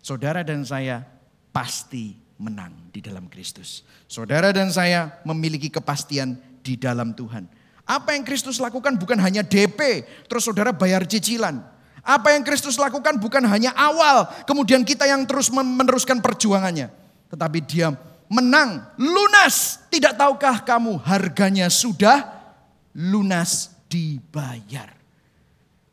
[0.02, 1.06] Saudara dan saya
[1.54, 3.86] pasti menang di dalam Kristus.
[4.10, 6.34] Saudara dan saya memiliki kepastian
[6.66, 7.46] di dalam Tuhan.
[7.86, 11.62] Apa yang Kristus lakukan bukan hanya DP, terus saudara bayar cicilan.
[12.02, 16.90] Apa yang Kristus lakukan bukan hanya awal, kemudian kita yang terus meneruskan perjuangannya.
[17.30, 17.94] Tetapi dia
[18.32, 19.84] menang, lunas.
[19.92, 22.24] Tidak tahukah kamu harganya sudah
[22.96, 24.96] lunas dibayar.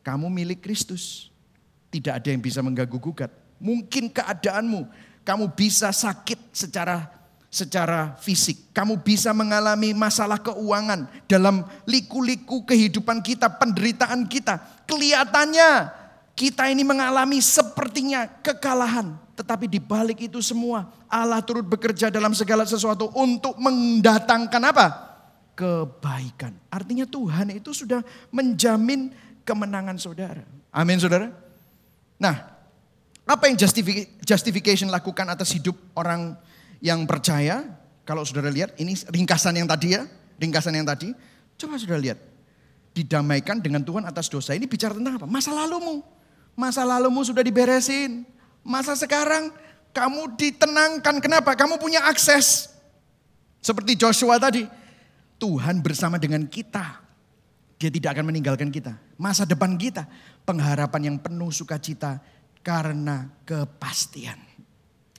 [0.06, 1.34] Kamu milik Kristus.
[1.90, 3.34] Tidak ada yang bisa mengganggu gugat.
[3.58, 4.86] Mungkin keadaanmu,
[5.26, 7.10] kamu bisa sakit secara
[7.48, 8.70] secara fisik.
[8.76, 14.60] Kamu bisa mengalami masalah keuangan dalam liku-liku kehidupan kita, penderitaan kita.
[14.84, 15.97] Kelihatannya
[16.38, 19.18] kita ini mengalami sepertinya kekalahan.
[19.34, 24.86] Tetapi di balik itu semua Allah turut bekerja dalam segala sesuatu untuk mendatangkan apa?
[25.58, 26.54] Kebaikan.
[26.70, 29.10] Artinya Tuhan itu sudah menjamin
[29.42, 30.46] kemenangan saudara.
[30.70, 31.34] Amin saudara.
[32.22, 32.54] Nah
[33.26, 33.58] apa yang
[34.22, 36.38] justification lakukan atas hidup orang
[36.78, 37.66] yang percaya?
[38.06, 40.06] Kalau saudara lihat ini ringkasan yang tadi ya.
[40.38, 41.10] Ringkasan yang tadi.
[41.58, 42.18] Coba saudara lihat.
[42.94, 44.54] Didamaikan dengan Tuhan atas dosa.
[44.54, 45.26] Ini bicara tentang apa?
[45.26, 46.17] Masa lalumu.
[46.58, 48.26] Masa lalumu sudah diberesin
[48.68, 49.48] Masa sekarang
[49.96, 51.24] kamu ditenangkan.
[51.24, 51.56] Kenapa?
[51.56, 52.68] Kamu punya akses.
[53.64, 54.68] Seperti Joshua tadi.
[55.40, 57.00] Tuhan bersama dengan kita.
[57.80, 58.92] Dia tidak akan meninggalkan kita.
[59.16, 60.04] Masa depan kita.
[60.44, 62.20] Pengharapan yang penuh sukacita
[62.60, 64.36] karena kepastian.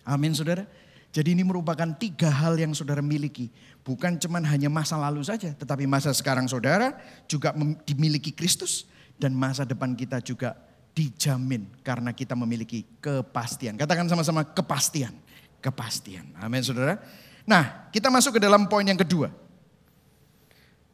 [0.06, 0.70] Amin saudara.
[1.10, 3.50] Jadi ini merupakan tiga hal yang saudara miliki.
[3.82, 5.58] Bukan cuman hanya masa lalu saja.
[5.58, 6.94] Tetapi masa sekarang saudara
[7.26, 7.50] juga
[7.82, 8.86] dimiliki Kristus.
[9.18, 13.80] Dan masa depan kita juga dijamin karena kita memiliki kepastian.
[13.80, 15.16] Katakan sama-sama kepastian.
[15.60, 16.36] Kepastian.
[16.40, 17.00] Amin saudara.
[17.48, 19.32] Nah kita masuk ke dalam poin yang kedua.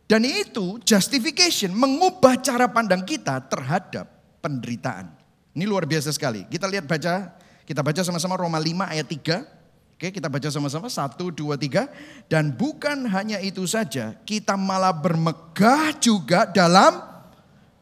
[0.06, 4.06] Dan itu justification mengubah cara pandang kita terhadap
[4.38, 5.10] penderitaan.
[5.58, 6.46] Ini luar biasa sekali.
[6.46, 7.34] Kita lihat baca,
[7.66, 9.56] kita baca sama-sama Roma 5 ayat 3.
[9.96, 11.88] Oke kita baca sama-sama, satu, dua, tiga.
[12.28, 17.00] Dan bukan hanya itu saja, kita malah bermegah juga dalam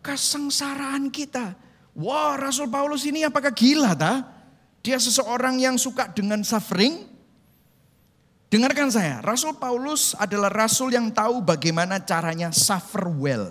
[0.05, 1.57] kesengsaraan kita.
[1.93, 4.25] Wah Rasul Paulus ini apakah gila ta?
[4.83, 7.05] Dia seseorang yang suka dengan suffering.
[8.49, 13.49] Dengarkan saya, Rasul Paulus adalah rasul yang tahu bagaimana caranya suffer well.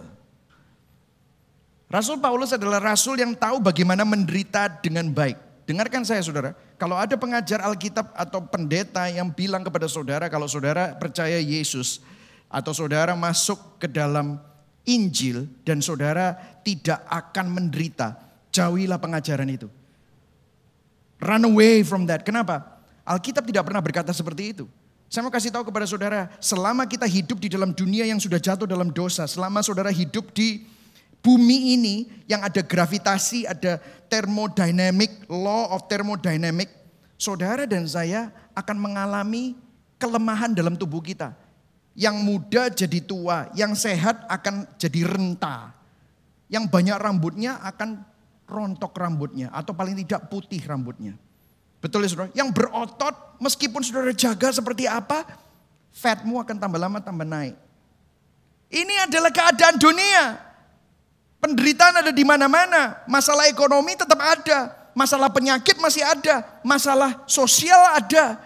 [1.91, 5.67] Rasul Paulus adalah rasul yang tahu bagaimana menderita dengan baik.
[5.67, 10.95] Dengarkan saya saudara, kalau ada pengajar Alkitab atau pendeta yang bilang kepada saudara kalau saudara
[10.99, 12.03] percaya Yesus
[12.51, 14.39] atau saudara masuk ke dalam
[14.83, 16.35] Injil dan saudara
[16.67, 18.19] tidak akan menderita,
[18.53, 19.73] Jauhilah pengajaran itu.
[21.23, 22.23] Run away from that.
[22.23, 22.83] Kenapa?
[23.03, 24.65] Alkitab tidak pernah berkata seperti itu.
[25.13, 28.65] Saya mau kasih tahu kepada saudara, selama kita hidup di dalam dunia yang sudah jatuh
[28.65, 30.65] dalam dosa, selama saudara hidup di
[31.21, 33.77] bumi ini yang ada gravitasi, ada
[34.09, 36.73] thermodynamic, law of thermodynamic,
[37.21, 39.55] saudara dan saya akan mengalami
[40.01, 41.37] kelemahan dalam tubuh kita.
[41.93, 45.77] Yang muda jadi tua, yang sehat akan jadi renta.
[46.49, 48.01] Yang banyak rambutnya akan
[48.53, 51.17] rontok rambutnya atau paling tidak putih rambutnya.
[51.83, 52.31] Betul ya saudara?
[52.37, 55.27] Yang berotot meskipun saudara jaga seperti apa,
[55.91, 57.59] fatmu akan tambah lama tambah naik.
[58.73, 60.39] Ini adalah keadaan dunia.
[61.43, 63.03] Penderitaan ada di mana-mana.
[63.11, 64.73] Masalah ekonomi tetap ada.
[64.95, 66.47] Masalah penyakit masih ada.
[66.63, 68.39] Masalah sosial ada.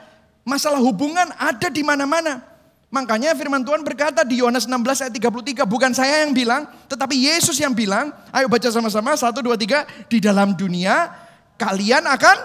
[0.42, 2.42] Masalah hubungan ada di mana-mana.
[2.86, 7.58] Makanya firman Tuhan berkata di Yohanes 16 ayat 33, bukan saya yang bilang, tetapi Yesus
[7.58, 11.10] yang bilang, ayo baca sama-sama, satu, dua, tiga, di dalam dunia
[11.58, 12.38] kalian akan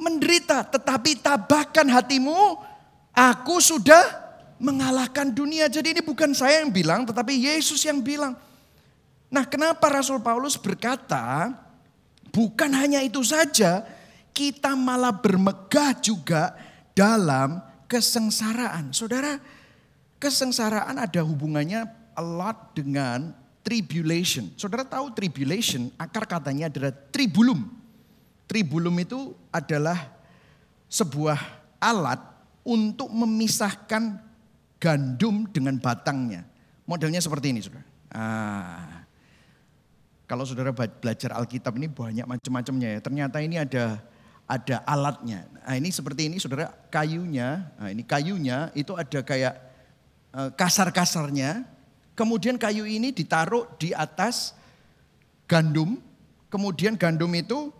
[0.00, 2.56] menderita, tetapi tabahkan hatimu,
[3.12, 4.00] aku sudah
[4.56, 5.68] mengalahkan dunia.
[5.68, 8.32] Jadi ini bukan saya yang bilang, tetapi Yesus yang bilang.
[9.28, 11.52] Nah kenapa Rasul Paulus berkata,
[12.32, 13.84] bukan hanya itu saja,
[14.32, 16.56] kita malah bermegah juga
[16.96, 18.94] dalam kesengsaraan.
[18.94, 19.42] Saudara,
[20.22, 23.34] kesengsaraan ada hubungannya a lot dengan
[23.66, 24.46] tribulation.
[24.54, 27.66] Saudara tahu tribulation, akar katanya adalah tribulum.
[28.46, 29.98] Tribulum itu adalah
[30.86, 31.38] sebuah
[31.82, 32.22] alat
[32.62, 34.22] untuk memisahkan
[34.78, 36.46] gandum dengan batangnya.
[36.86, 37.86] Modelnya seperti ini, saudara.
[38.10, 39.06] Ah,
[40.26, 43.00] kalau saudara belajar Alkitab ini banyak macam-macamnya ya.
[43.02, 44.02] Ternyata ini ada
[44.50, 45.46] ada alatnya.
[45.62, 49.54] Nah ini seperti ini saudara kayunya, nah ini kayunya itu ada kayak
[50.34, 51.62] uh, kasar-kasarnya.
[52.18, 54.58] Kemudian kayu ini ditaruh di atas
[55.46, 56.02] gandum.
[56.50, 57.70] Kemudian gandum itu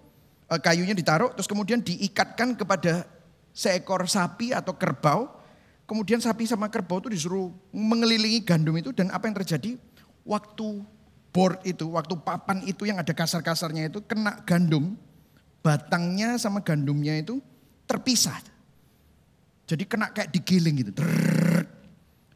[0.47, 3.03] uh, kayunya ditaruh terus kemudian diikatkan kepada
[3.51, 5.27] seekor sapi atau kerbau.
[5.91, 9.75] Kemudian sapi sama kerbau itu disuruh mengelilingi gandum itu dan apa yang terjadi?
[10.23, 10.87] Waktu
[11.35, 14.95] board itu, waktu papan itu yang ada kasar-kasarnya itu kena gandum,
[15.61, 17.39] batangnya sama gandumnya itu
[17.85, 18.37] terpisah.
[19.69, 20.93] Jadi kena kayak digiling gitu.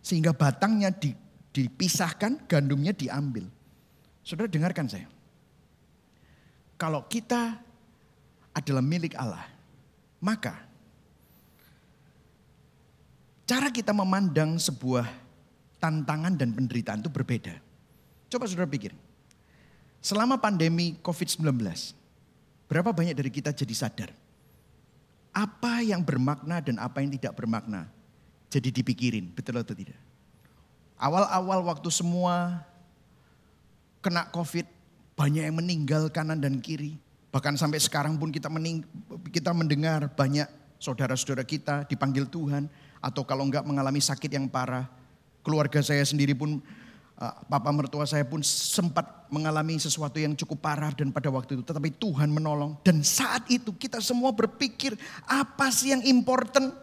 [0.04, 0.92] Sehingga batangnya
[1.50, 3.48] dipisahkan, gandumnya diambil.
[4.22, 5.08] Saudara dengarkan saya.
[6.78, 7.58] Kalau kita
[8.54, 9.46] adalah milik Allah,
[10.22, 10.74] maka
[13.44, 15.04] Cara kita memandang sebuah
[15.76, 17.60] tantangan dan penderitaan itu berbeda.
[18.32, 18.96] Coba saudara pikir.
[20.00, 21.44] Selama pandemi COVID-19,
[22.70, 24.10] berapa banyak dari kita jadi sadar?
[25.34, 27.90] Apa yang bermakna dan apa yang tidak bermakna?
[28.52, 29.98] Jadi dipikirin, betul atau tidak?
[30.94, 32.62] Awal-awal waktu semua
[33.98, 34.62] kena COVID,
[35.18, 36.94] banyak yang meninggal kanan dan kiri.
[37.34, 38.86] Bahkan sampai sekarang pun kita, mening,
[39.34, 40.46] kita mendengar banyak
[40.78, 42.70] saudara-saudara kita dipanggil Tuhan
[43.02, 44.86] atau kalau enggak mengalami sakit yang parah.
[45.42, 46.62] Keluarga saya sendiri pun,
[47.46, 51.64] papa mertua saya pun sempat mengalami sesuatu yang cukup parah dan pada waktu itu.
[51.66, 52.78] Tetapi Tuhan menolong.
[52.82, 56.74] Dan saat itu kita semua berpikir apa sih yang important?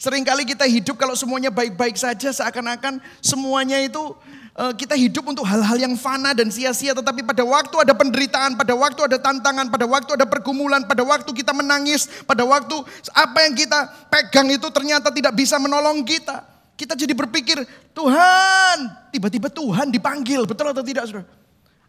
[0.00, 4.16] Seringkali kita hidup kalau semuanya baik-baik saja seakan-akan semuanya itu
[4.60, 8.76] Eh, kita hidup untuk hal-hal yang fana dan sia-sia, tetapi pada waktu ada penderitaan, pada
[8.76, 12.76] waktu ada tantangan, pada waktu ada pergumulan, pada waktu kita menangis, pada waktu
[13.14, 13.78] apa yang kita
[14.12, 16.44] pegang itu ternyata tidak bisa menolong kita.
[16.80, 17.60] Kita jadi berpikir,
[17.92, 18.76] Tuhan,
[19.12, 21.28] tiba-tiba Tuhan dipanggil, betul atau tidak saudara?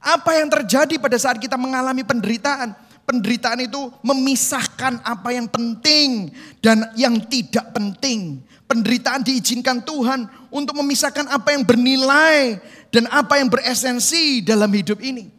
[0.04, 2.76] Apa yang terjadi pada saat kita mengalami penderitaan?
[3.08, 8.44] Penderitaan itu memisahkan apa yang penting dan yang tidak penting.
[8.68, 12.60] Penderitaan diizinkan Tuhan untuk memisahkan apa yang bernilai
[12.92, 15.32] dan apa yang beresensi dalam hidup ini.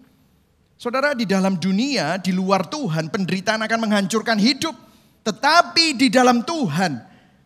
[0.80, 4.72] Saudara, di dalam dunia, di luar Tuhan, penderitaan akan menghancurkan hidup.
[5.28, 6.98] Tetapi di dalam Tuhan,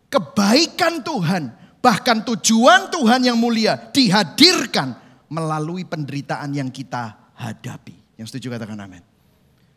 [0.07, 4.91] kebaikan Tuhan, bahkan tujuan Tuhan yang mulia dihadirkan
[5.31, 7.95] melalui penderitaan yang kita hadapi.
[8.19, 8.99] Yang setuju katakan amin.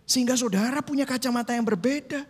[0.03, 2.27] Sehingga saudara punya kacamata yang berbeda.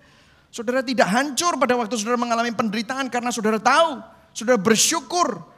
[0.53, 4.05] Saudara tidak hancur pada waktu saudara mengalami penderitaan karena saudara tahu,
[4.37, 5.49] saudara bersyukur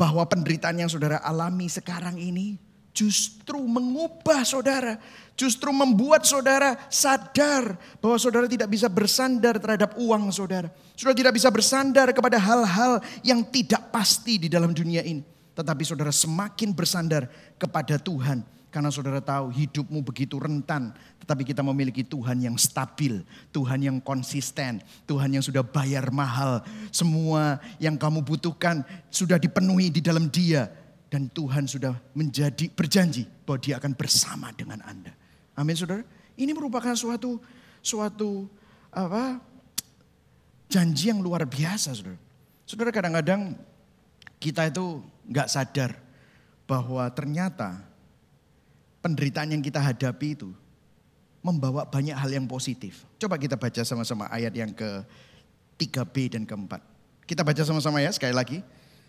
[0.00, 2.56] bahwa penderitaan yang saudara alami sekarang ini
[2.98, 4.98] justru mengubah saudara,
[5.38, 10.66] justru membuat saudara sadar bahwa saudara tidak bisa bersandar terhadap uang saudara.
[10.98, 15.22] Saudara tidak bisa bersandar kepada hal-hal yang tidak pasti di dalam dunia ini.
[15.54, 18.42] Tetapi saudara semakin bersandar kepada Tuhan
[18.74, 20.90] karena saudara tahu hidupmu begitu rentan.
[21.22, 23.22] Tetapi kita memiliki Tuhan yang stabil.
[23.54, 24.82] Tuhan yang konsisten.
[25.06, 26.66] Tuhan yang sudah bayar mahal.
[26.90, 30.66] Semua yang kamu butuhkan sudah dipenuhi di dalam dia.
[31.08, 35.12] Dan Tuhan sudah menjadi berjanji bahwa dia akan bersama dengan Anda.
[35.56, 36.04] Amin saudara.
[36.36, 37.40] Ini merupakan suatu
[37.80, 38.44] suatu
[38.92, 39.40] apa
[40.68, 42.20] janji yang luar biasa saudara.
[42.68, 43.56] Saudara kadang-kadang
[44.36, 45.00] kita itu
[45.32, 45.96] nggak sadar
[46.68, 47.80] bahwa ternyata
[49.00, 50.52] penderitaan yang kita hadapi itu
[51.40, 53.08] membawa banyak hal yang positif.
[53.16, 55.02] Coba kita baca sama-sama ayat yang ke
[55.80, 56.82] 3b dan keempat.
[57.24, 58.58] Kita baca sama-sama ya sekali lagi.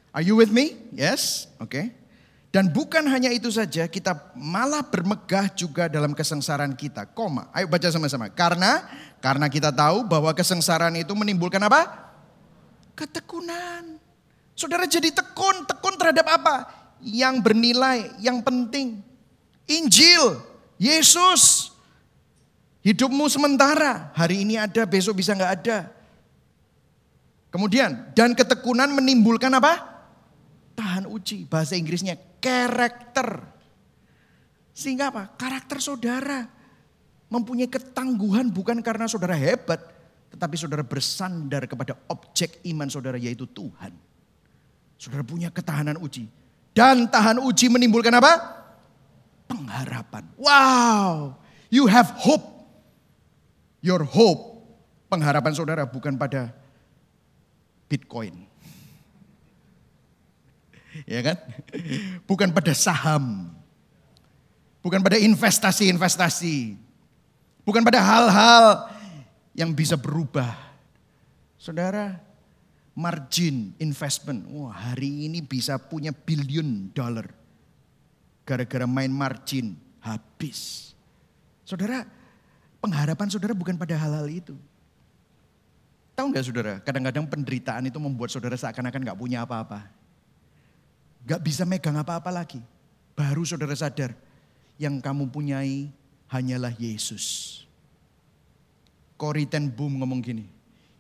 [0.10, 0.78] Are you with me?
[0.94, 1.70] Yes, oke.
[1.70, 1.86] Okay.
[2.50, 7.06] Dan bukan hanya itu saja, kita malah bermegah juga dalam kesengsaraan kita.
[7.06, 7.46] Koma.
[7.54, 8.26] Ayo baca sama-sama.
[8.34, 8.90] Karena
[9.22, 12.10] karena kita tahu bahwa kesengsaraan itu menimbulkan apa?
[12.98, 14.02] Ketekunan.
[14.58, 16.56] Saudara jadi tekun, tekun terhadap apa?
[17.06, 18.98] Yang bernilai, yang penting.
[19.70, 20.42] Injil,
[20.82, 21.70] Yesus.
[22.82, 25.94] Hidupmu sementara, hari ini ada, besok bisa nggak ada.
[27.54, 29.89] Kemudian, dan ketekunan menimbulkan apa?
[30.80, 33.44] Tahan uji, bahasa Inggrisnya karakter.
[34.72, 35.28] Sehingga apa?
[35.36, 36.48] Karakter saudara
[37.28, 39.84] mempunyai ketangguhan bukan karena saudara hebat,
[40.32, 43.92] tetapi saudara bersandar kepada objek iman saudara yaitu Tuhan.
[44.96, 46.32] Saudara punya ketahanan uji.
[46.72, 48.60] Dan tahan uji menimbulkan apa?
[49.50, 50.24] pengharapan.
[50.38, 51.34] Wow,
[51.74, 52.46] you have hope.
[53.82, 54.62] Your hope,
[55.10, 56.52] pengharapan saudara bukan pada
[57.90, 58.49] Bitcoin.
[61.14, 61.38] Ya kan?
[62.28, 63.54] Bukan pada saham.
[64.80, 66.76] Bukan pada investasi-investasi.
[67.64, 68.90] Bukan pada hal-hal
[69.54, 70.56] yang bisa berubah.
[71.60, 72.16] Saudara,
[72.96, 74.48] margin investment.
[74.48, 77.28] Wah hari ini bisa punya billion dollar.
[78.48, 80.92] Gara-gara main margin habis.
[81.68, 82.08] Saudara,
[82.82, 84.56] pengharapan saudara bukan pada hal-hal itu.
[86.18, 89.99] Tahu nggak saudara, kadang-kadang penderitaan itu membuat saudara seakan-akan nggak punya apa-apa.
[91.30, 92.58] Nggak bisa megang apa-apa lagi.
[93.14, 94.18] Baru saudara sadar,
[94.82, 95.94] yang kamu punyai
[96.26, 97.62] hanyalah Yesus.
[99.14, 100.50] Corrie ten Boom ngomong gini,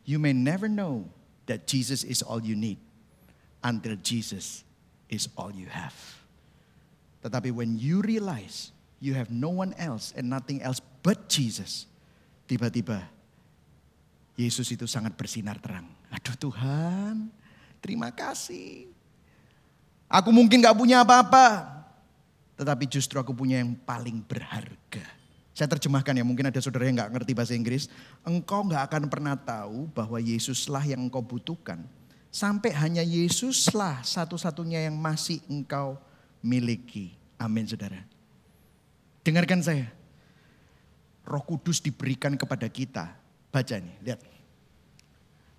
[0.05, 1.01] you may never know
[1.49, 2.77] that Jesus is all you need
[3.65, 4.61] until Jesus
[5.09, 5.97] is all you have.
[7.25, 8.69] Tetapi when you realize
[9.01, 11.89] you have no one else and nothing else but Jesus,
[12.45, 13.01] tiba-tiba
[14.37, 15.89] Yesus itu sangat bersinar terang.
[16.13, 17.33] Aduh Tuhan,
[17.81, 18.98] terima kasih.
[20.09, 21.69] Aku mungkin gak punya apa-apa,
[22.57, 25.05] tetapi justru aku punya yang paling berharga.
[25.55, 27.91] Saya terjemahkan ya, mungkin ada saudara yang nggak ngerti bahasa Inggris.
[28.23, 31.83] Engkau nggak akan pernah tahu bahwa Yesuslah yang engkau butuhkan.
[32.31, 35.99] Sampai hanya Yesuslah satu-satunya yang masih engkau
[36.39, 37.11] miliki.
[37.35, 38.03] Amin saudara.
[39.23, 39.91] Dengarkan saya.
[41.27, 43.15] Roh Kudus diberikan kepada kita.
[43.51, 44.19] Baca nih, lihat.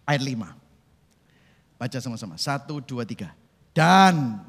[0.09, 0.57] Ayat 5.
[1.77, 2.41] Baca sama-sama.
[2.41, 3.37] Satu, dua, tiga.
[3.71, 4.43] Dan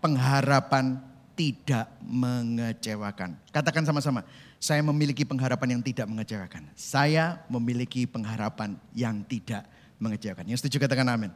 [0.00, 0.98] pengharapan
[1.36, 3.36] tidak mengecewakan.
[3.52, 4.24] Katakan sama-sama,
[4.62, 6.70] saya memiliki pengharapan yang tidak mengecewakan.
[6.78, 9.66] Saya memiliki pengharapan yang tidak
[9.98, 10.46] mengecewakan.
[10.46, 11.32] Yang setuju katakan amin.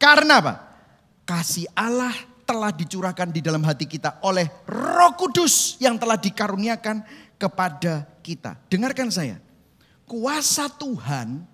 [0.00, 0.54] Karena apa?
[1.28, 7.06] Kasih Allah telah dicurahkan di dalam hati kita oleh Roh Kudus yang telah dikaruniakan
[7.38, 8.58] kepada kita.
[8.66, 9.38] Dengarkan saya.
[10.02, 11.46] Kuasa Tuhan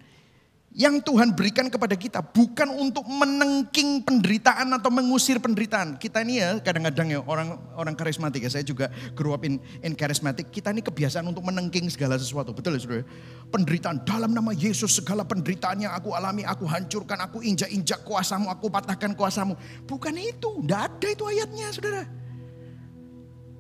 [0.77, 5.97] yang Tuhan berikan kepada kita bukan untuk menengking penderitaan atau mengusir penderitaan.
[5.97, 9.97] Kita ini ya kadang-kadang ya orang orang karismatik ya, saya juga grew up in, in
[9.97, 10.53] karismatik.
[10.53, 12.53] Kita ini kebiasaan untuk menengking segala sesuatu.
[12.53, 13.09] Betul ya saudara?
[13.49, 18.69] Penderitaan dalam nama Yesus segala penderitaan yang aku alami, aku hancurkan, aku injak-injak kuasamu, aku
[18.69, 19.57] patahkan kuasamu.
[19.89, 22.05] Bukan itu, tidak ada itu ayatnya saudara.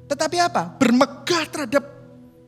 [0.06, 0.76] Tetapi apa?
[0.76, 1.95] Bermegah terhadap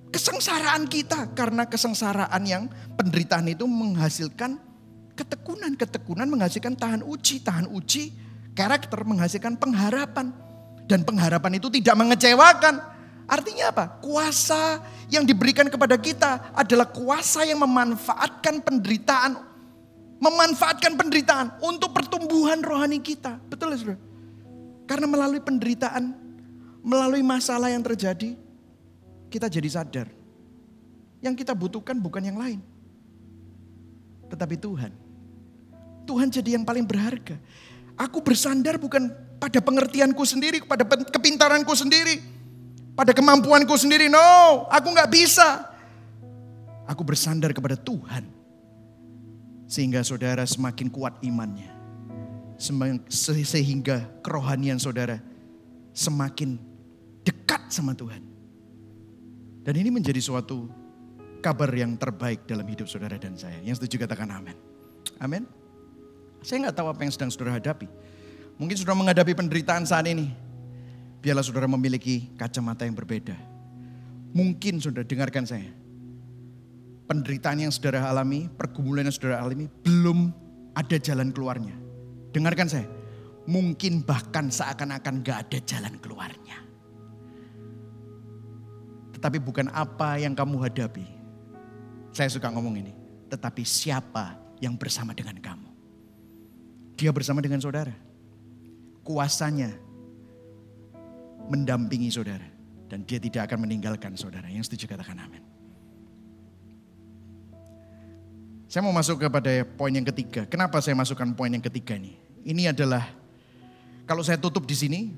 [0.08, 4.56] kesengsaraan kita karena kesengsaraan yang penderitaan itu menghasilkan
[5.18, 8.14] ketekunan, ketekunan menghasilkan tahan uji, tahan uji
[8.54, 10.34] karakter menghasilkan pengharapan
[10.90, 12.80] dan pengharapan itu tidak mengecewakan.
[13.28, 13.84] Artinya apa?
[14.00, 14.80] Kuasa
[15.12, 19.36] yang diberikan kepada kita adalah kuasa yang memanfaatkan penderitaan,
[20.16, 23.36] memanfaatkan penderitaan untuk pertumbuhan rohani kita.
[23.52, 24.00] Betul ya saudara?
[24.88, 26.16] Karena melalui penderitaan,
[26.80, 28.32] melalui masalah yang terjadi,
[29.28, 30.08] kita jadi sadar.
[31.20, 32.60] Yang kita butuhkan bukan yang lain.
[34.28, 34.92] Tetapi Tuhan.
[36.08, 37.36] Tuhan jadi yang paling berharga.
[37.98, 39.10] Aku bersandar bukan
[39.42, 42.22] pada pengertianku sendiri, pada kepintaranku sendiri,
[42.94, 44.06] pada kemampuanku sendiri.
[44.06, 45.66] No, aku nggak bisa.
[46.88, 48.24] Aku bersandar kepada Tuhan.
[49.68, 51.68] Sehingga saudara semakin kuat imannya.
[53.42, 55.20] Sehingga kerohanian saudara
[55.92, 56.56] semakin
[57.26, 58.27] dekat sama Tuhan.
[59.68, 60.64] Dan ini menjadi suatu
[61.44, 63.60] kabar yang terbaik dalam hidup saudara dan saya.
[63.60, 64.56] Yang setuju katakan amin.
[65.20, 65.44] Amin.
[66.40, 67.84] Saya nggak tahu apa yang sedang saudara hadapi.
[68.56, 70.32] Mungkin saudara menghadapi penderitaan saat ini.
[71.20, 73.36] Biarlah saudara memiliki kacamata yang berbeda.
[74.32, 75.68] Mungkin saudara dengarkan saya.
[77.04, 80.32] Penderitaan yang saudara alami, pergumulan yang saudara alami, belum
[80.80, 81.76] ada jalan keluarnya.
[82.32, 82.88] Dengarkan saya.
[83.44, 86.67] Mungkin bahkan seakan-akan gak ada jalan keluarnya.
[89.18, 91.02] Tetapi bukan apa yang kamu hadapi.
[92.14, 92.94] Saya suka ngomong ini.
[93.26, 95.66] Tetapi siapa yang bersama dengan kamu.
[96.94, 97.90] Dia bersama dengan saudara.
[99.02, 99.74] Kuasanya
[101.50, 102.46] mendampingi saudara.
[102.86, 104.46] Dan dia tidak akan meninggalkan saudara.
[104.46, 105.42] Yang setuju katakan amin.
[108.70, 110.46] Saya mau masuk kepada poin yang ketiga.
[110.46, 112.14] Kenapa saya masukkan poin yang ketiga ini?
[112.46, 113.02] Ini adalah
[114.06, 115.10] kalau saya tutup di sini,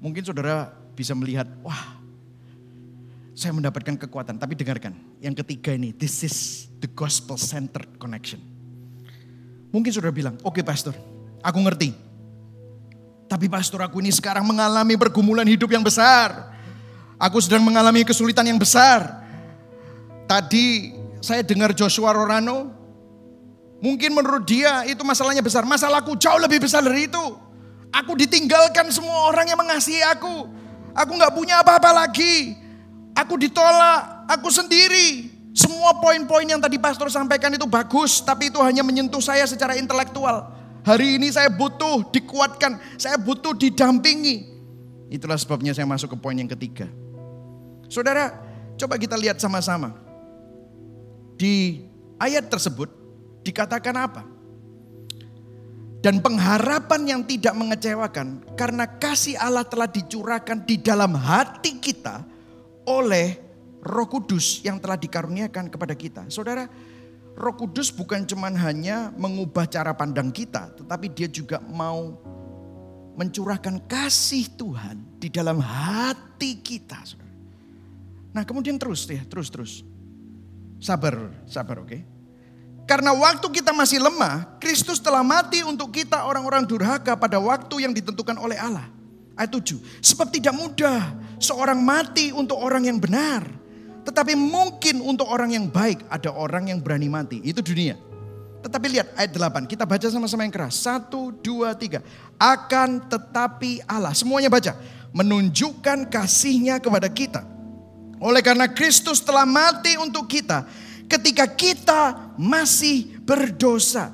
[0.00, 2.00] mungkin saudara bisa melihat, wah
[3.34, 4.38] saya mendapatkan kekuatan.
[4.38, 8.38] Tapi dengarkan, yang ketiga ini, this is the gospel centered connection.
[9.74, 10.94] Mungkin saudara bilang, oke okay, pastor,
[11.42, 11.90] aku ngerti.
[13.26, 16.54] Tapi pastor aku ini sekarang mengalami pergumulan hidup yang besar.
[17.18, 19.26] Aku sedang mengalami kesulitan yang besar.
[20.30, 22.70] Tadi saya dengar Joshua Rorano,
[23.82, 25.66] mungkin menurut dia itu masalahnya besar.
[25.66, 27.24] Masalahku jauh lebih besar dari itu.
[27.90, 30.46] Aku ditinggalkan semua orang yang mengasihi aku.
[30.94, 32.63] Aku nggak punya apa-apa lagi.
[33.14, 35.30] Aku ditolak, aku sendiri.
[35.54, 40.50] Semua poin-poin yang tadi pastor sampaikan itu bagus, tapi itu hanya menyentuh saya secara intelektual.
[40.82, 44.50] Hari ini saya butuh dikuatkan, saya butuh didampingi.
[45.14, 46.90] Itulah sebabnya saya masuk ke poin yang ketiga.
[47.86, 48.34] Saudara,
[48.74, 49.94] coba kita lihat sama-sama.
[51.38, 51.86] Di
[52.18, 52.90] ayat tersebut
[53.46, 54.34] dikatakan apa?
[56.04, 62.20] dan pengharapan yang tidak mengecewakan karena kasih Allah telah dicurahkan di dalam hati kita
[62.88, 63.40] oleh
[63.84, 66.22] Roh Kudus yang telah dikaruniakan kepada kita.
[66.32, 66.64] Saudara,
[67.36, 72.16] Roh Kudus bukan cuman hanya mengubah cara pandang kita, tetapi dia juga mau
[73.14, 76.98] mencurahkan kasih Tuhan di dalam hati kita.
[77.04, 77.34] Saudara.
[78.34, 79.72] Nah kemudian terus ya, terus terus.
[80.80, 81.88] Sabar, sabar oke.
[81.88, 82.02] Okay?
[82.84, 87.96] Karena waktu kita masih lemah, Kristus telah mati untuk kita orang-orang durhaka pada waktu yang
[87.96, 88.92] ditentukan oleh Allah.
[89.34, 89.80] Ayat 7.
[90.04, 91.00] Sebab tidak mudah
[91.44, 93.44] seorang mati untuk orang yang benar.
[94.04, 97.40] Tetapi mungkin untuk orang yang baik ada orang yang berani mati.
[97.44, 97.96] Itu dunia.
[98.64, 99.68] Tetapi lihat ayat 8.
[99.68, 100.80] Kita baca sama-sama yang keras.
[100.80, 102.00] Satu, dua, tiga.
[102.40, 104.16] Akan tetapi Allah.
[104.16, 104.76] Semuanya baca.
[105.12, 107.44] Menunjukkan kasihnya kepada kita.
[108.24, 110.64] Oleh karena Kristus telah mati untuk kita
[111.08, 114.12] ketika kita masih berdosa.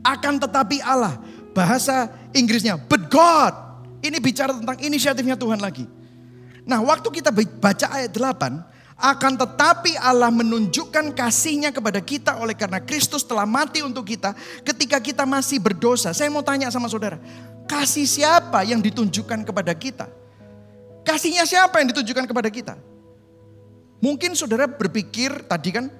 [0.00, 1.20] Akan tetapi Allah,
[1.52, 3.52] bahasa Inggrisnya, but God.
[4.00, 5.84] Ini bicara tentang inisiatifnya Tuhan lagi.
[6.70, 12.78] Nah waktu kita baca ayat 8, akan tetapi Allah menunjukkan kasihnya kepada kita oleh karena
[12.78, 16.14] Kristus telah mati untuk kita ketika kita masih berdosa.
[16.14, 17.18] Saya mau tanya sama saudara,
[17.66, 20.06] kasih siapa yang ditunjukkan kepada kita?
[21.02, 22.78] Kasihnya siapa yang ditunjukkan kepada kita?
[23.98, 25.90] Mungkin saudara berpikir tadi kan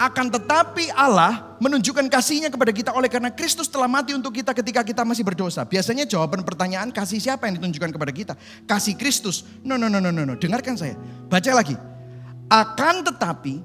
[0.00, 4.80] akan tetapi Allah menunjukkan kasihnya kepada kita oleh karena Kristus telah mati untuk kita ketika
[4.82, 5.62] kita masih berdosa.
[5.68, 8.34] Biasanya jawaban pertanyaan kasih siapa yang ditunjukkan kepada kita?
[8.64, 9.44] Kasih Kristus.
[9.62, 10.34] No, no, no, no, no, no.
[10.40, 10.96] Dengarkan saya.
[11.28, 11.76] Baca lagi.
[12.48, 13.60] Akan tetapi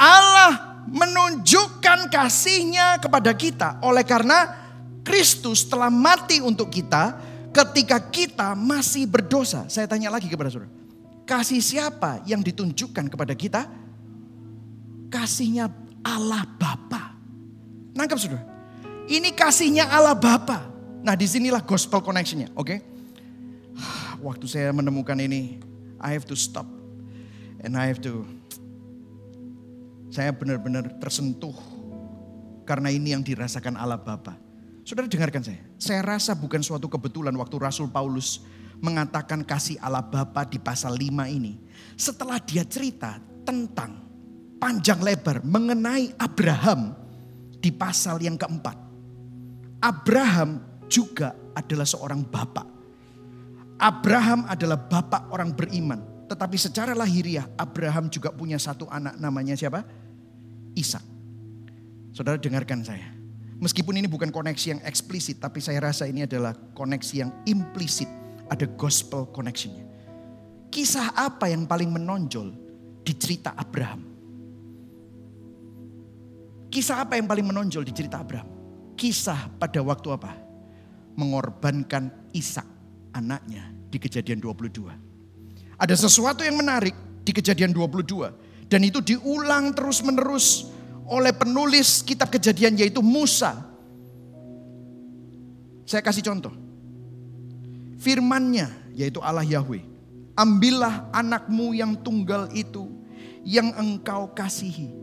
[0.00, 4.56] Allah menunjukkan kasihnya kepada kita oleh karena
[5.04, 7.20] Kristus telah mati untuk kita
[7.52, 9.68] ketika kita masih berdosa.
[9.68, 10.72] Saya tanya lagi kepada saudara.
[11.28, 13.70] Kasih siapa yang ditunjukkan kepada kita?
[15.10, 15.68] Kasihnya
[16.06, 17.18] Allah Bapa.
[17.92, 18.40] Nangkap sudah.
[19.10, 20.70] Ini kasihnya Allah Bapa.
[21.02, 22.70] Nah di sinilah gospel connectionnya, oke?
[22.70, 22.78] Okay?
[24.26, 25.58] Waktu saya menemukan ini,
[25.98, 26.68] I have to stop.
[27.60, 28.24] And I have to,
[30.14, 31.52] saya benar-benar tersentuh.
[32.64, 34.38] Karena ini yang dirasakan Allah Bapa.
[34.86, 35.60] Saudara dengarkan saya.
[35.76, 38.46] Saya rasa bukan suatu kebetulan waktu Rasul Paulus
[38.78, 41.58] mengatakan kasih Allah Bapa di pasal 5 ini.
[41.98, 44.09] Setelah dia cerita tentang
[44.60, 46.92] panjang lebar mengenai Abraham
[47.56, 48.76] di pasal yang keempat.
[49.80, 50.60] Abraham
[50.92, 52.68] juga adalah seorang bapak.
[53.80, 56.28] Abraham adalah bapak orang beriman.
[56.28, 59.82] Tetapi secara lahiriah Abraham juga punya satu anak namanya siapa?
[60.76, 61.02] Ishak.
[62.12, 63.08] Saudara dengarkan saya.
[63.60, 68.08] Meskipun ini bukan koneksi yang eksplisit, tapi saya rasa ini adalah koneksi yang implisit
[68.48, 69.84] ada gospel connectionnya.
[70.70, 72.54] Kisah apa yang paling menonjol
[73.02, 74.09] di cerita Abraham?
[76.70, 78.46] Kisah apa yang paling menonjol di cerita Abraham?
[78.94, 80.32] Kisah pada waktu apa?
[81.18, 82.64] Mengorbankan Ishak
[83.10, 84.86] anaknya di kejadian 22.
[85.74, 86.94] Ada sesuatu yang menarik
[87.26, 88.70] di kejadian 22.
[88.70, 90.70] Dan itu diulang terus menerus
[91.10, 93.66] oleh penulis kitab kejadian yaitu Musa.
[95.82, 96.54] Saya kasih contoh
[97.98, 99.82] firmannya yaitu Allah Yahweh.
[100.38, 102.86] Ambillah anakmu yang tunggal itu
[103.42, 104.99] yang engkau kasihi.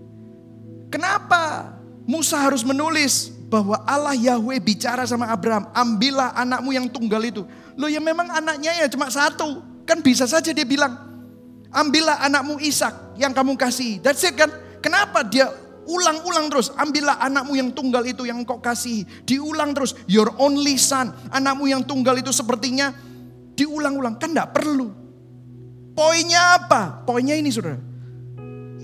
[0.97, 1.77] Kenapa
[2.09, 7.45] Musa harus menulis bahwa Allah Yahweh bicara sama Abraham, ambillah anakmu yang tunggal itu.
[7.77, 9.61] Loh ya memang anaknya ya cuma satu.
[9.85, 10.97] Kan bisa saja dia bilang,
[11.69, 14.01] ambillah anakmu Ishak yang kamu kasih.
[14.01, 14.49] That's it kan.
[14.81, 15.53] Kenapa dia
[15.85, 16.73] ulang-ulang terus.
[16.73, 19.05] Ambillah anakmu yang tunggal itu yang kau kasih.
[19.21, 19.93] Diulang terus.
[20.09, 21.13] Your only son.
[21.29, 22.89] Anakmu yang tunggal itu sepertinya
[23.53, 24.17] diulang-ulang.
[24.17, 24.89] Kan tidak perlu.
[25.93, 27.05] Poinnya apa?
[27.05, 27.96] Poinnya ini saudara.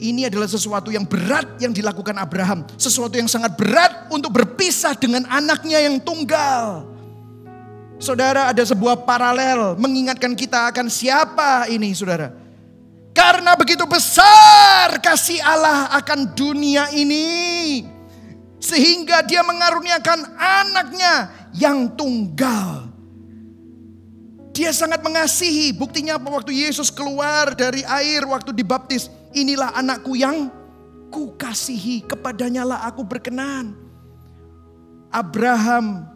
[0.04, 2.68] Ini adalah sesuatu yang berat yang dilakukan Abraham.
[2.76, 6.84] Sesuatu yang sangat berat untuk berpisah dengan anaknya yang tunggal.
[8.04, 12.36] Saudara ada sebuah paralel mengingatkan kita akan siapa ini saudara.
[13.16, 17.88] Karena begitu besar kasih Allah akan dunia ini.
[18.60, 22.92] Sehingga dia mengaruniakan anaknya yang tunggal.
[24.52, 25.72] Dia sangat mengasihi.
[25.72, 29.08] Buktinya waktu Yesus keluar dari air waktu dibaptis.
[29.34, 30.50] Inilah anakku yang
[31.10, 32.06] ku kasihi.
[32.06, 33.74] Kepadanya lah aku berkenan.
[35.14, 36.10] Abraham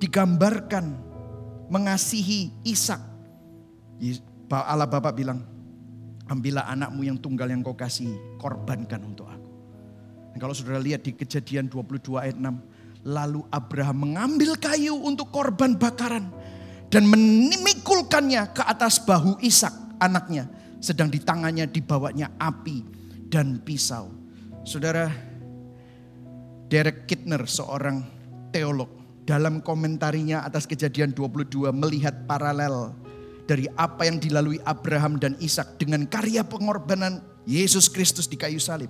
[0.00, 0.96] digambarkan
[1.72, 3.00] mengasihi Ishak.
[4.50, 5.44] Allah Bapak bilang,
[6.26, 9.48] ambillah anakmu yang tunggal yang kau kasih, korbankan untuk aku.
[10.34, 15.72] Dan kalau saudara lihat di kejadian 22 ayat 6, lalu Abraham mengambil kayu untuk korban
[15.78, 16.28] bakaran
[16.92, 20.50] dan memikulkannya ke atas bahu Ishak anaknya.
[20.80, 22.82] Sedang di tangannya dibawanya api
[23.28, 24.08] dan pisau.
[24.64, 25.12] Saudara,
[26.72, 28.00] Derek Kittner seorang
[28.48, 28.88] teolog
[29.28, 32.96] dalam komentarinya atas kejadian 22 melihat paralel
[33.44, 37.18] dari apa yang dilalui Abraham dan Ishak dengan karya pengorbanan
[37.50, 38.88] Yesus Kristus di kayu salib.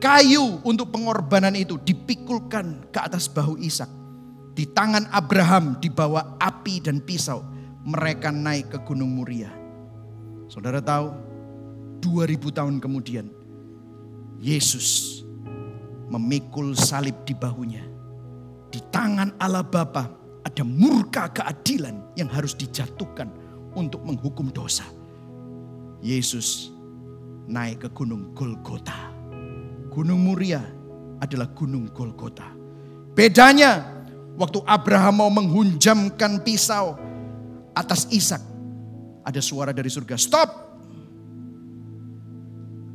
[0.00, 3.88] Kayu untuk pengorbanan itu dipikulkan ke atas bahu Ishak.
[4.56, 7.44] Di tangan Abraham dibawa api dan pisau.
[7.84, 9.59] Mereka naik ke Gunung Muria.
[10.50, 11.14] Saudara tahu,
[12.02, 13.30] 2000 tahun kemudian
[14.42, 15.22] Yesus
[16.10, 17.86] memikul salib di bahunya
[18.74, 20.10] di tangan Allah Bapa
[20.42, 23.30] ada murka keadilan yang harus dijatuhkan
[23.78, 24.82] untuk menghukum dosa.
[26.02, 26.74] Yesus
[27.46, 29.14] naik ke gunung Golgota.
[29.94, 30.66] Gunung Muria
[31.22, 32.50] adalah gunung Golgota.
[33.14, 34.02] Bedanya
[34.34, 36.98] waktu Abraham mau menghunjamkan pisau
[37.70, 38.40] atas Ishak,
[39.24, 40.50] ada suara dari surga, "Stop!"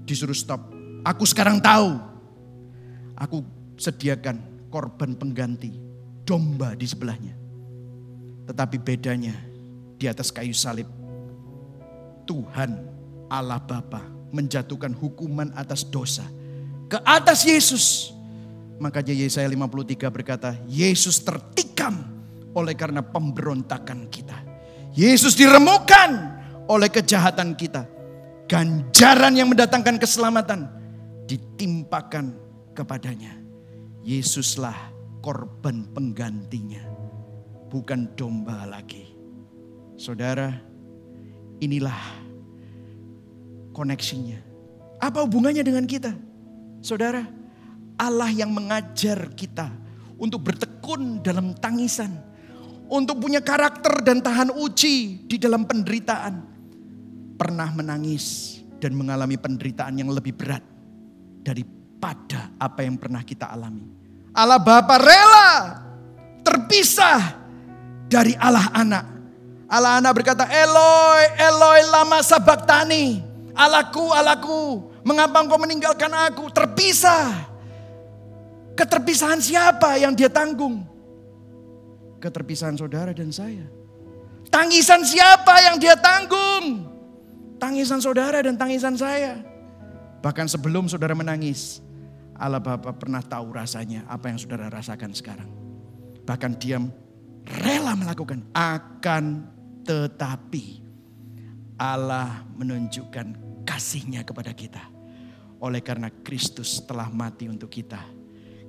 [0.05, 0.61] Disuruh stop.
[1.01, 1.97] Aku sekarang tahu.
[3.17, 3.41] Aku
[3.73, 5.73] sediakan korban pengganti,
[6.21, 7.33] domba di sebelahnya.
[8.45, 9.33] Tetapi bedanya
[9.97, 10.85] di atas kayu salib,
[12.29, 12.77] Tuhan
[13.33, 16.25] Allah Bapa menjatuhkan hukuman atas dosa
[16.85, 18.13] ke atas Yesus.
[18.77, 21.95] Makanya Yesaya 53 berkata, Yesus tertikam
[22.53, 24.44] oleh karena pemberontakan kita.
[24.95, 26.39] Yesus diremukan
[26.71, 27.83] oleh kejahatan kita.
[28.47, 30.71] Ganjaran yang mendatangkan keselamatan
[31.27, 32.31] ditimpakan
[32.71, 33.35] kepadanya.
[34.05, 34.77] Yesuslah
[35.19, 36.85] korban penggantinya,
[37.67, 39.11] bukan domba lagi.
[39.97, 40.53] Saudara,
[41.57, 41.97] inilah
[43.73, 44.37] koneksinya.
[45.01, 46.13] Apa hubungannya dengan kita?
[46.85, 47.25] Saudara,
[47.97, 49.73] Allah yang mengajar kita
[50.21, 52.13] untuk bertekun dalam tangisan,
[52.89, 56.35] untuk punya karakter dan tahan uji di dalam penderitaan,
[57.35, 60.61] pernah menangis dan mengalami penderitaan yang lebih berat
[61.41, 63.85] daripada apa yang pernah kita alami.
[64.35, 65.51] Allah Bapa rela
[66.45, 67.39] terpisah
[68.05, 69.05] dari Allah Anak.
[69.65, 73.25] Allah Anak berkata, Eloi, Eloi lama sabaktani.
[73.55, 74.61] Allahku, Allahku,
[75.01, 76.51] mengapa engkau meninggalkan aku?
[76.53, 77.49] Terpisah.
[78.75, 80.94] Keterpisahan siapa yang dia tanggung?
[82.25, 83.69] Keterpisahan saudara dan saya.
[84.49, 86.89] Tangisan siapa yang dia tanggung?
[87.61, 89.45] Tangisan saudara dan tangisan saya.
[90.25, 91.85] Bahkan sebelum saudara menangis,
[92.33, 95.45] Allah Bapa pernah tahu rasanya apa yang saudara rasakan sekarang.
[96.25, 96.81] Bahkan dia
[97.61, 98.41] rela melakukan.
[98.57, 99.45] Akan
[99.85, 100.81] tetapi
[101.77, 104.81] Allah menunjukkan kasihnya kepada kita.
[105.61, 108.01] Oleh karena Kristus telah mati untuk kita.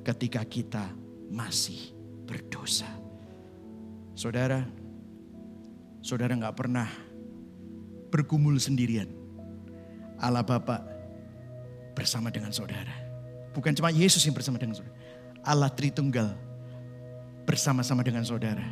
[0.05, 0.93] Ketika kita
[1.33, 1.97] masih
[2.29, 3.06] berdosa.
[4.17, 4.65] Saudara,
[6.01, 6.89] saudara nggak pernah
[8.09, 9.13] bergumul sendirian.
[10.17, 10.81] Allah Bapa
[11.93, 12.97] bersama dengan saudara.
[13.53, 14.97] Bukan cuma Yesus yang bersama dengan saudara.
[15.45, 16.33] Allah Tritunggal
[17.45, 18.65] bersama-sama dengan saudara.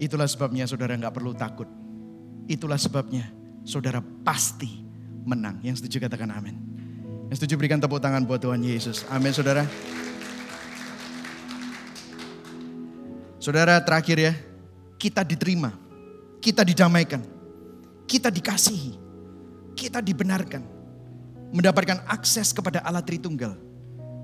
[0.00, 1.68] Itulah sebabnya saudara nggak perlu takut.
[2.48, 3.28] Itulah sebabnya
[3.68, 4.80] saudara pasti
[5.28, 5.60] menang.
[5.60, 6.56] Yang setuju katakan amin.
[7.28, 9.04] Yang setuju berikan tepuk tangan buat Tuhan Yesus.
[9.12, 9.68] Amin saudara.
[13.42, 14.32] Saudara terakhir ya,
[15.02, 15.74] kita diterima,
[16.38, 17.26] kita didamaikan,
[18.06, 18.94] kita dikasihi,
[19.74, 20.62] kita dibenarkan
[21.50, 23.58] mendapatkan akses kepada Allah Tritunggal.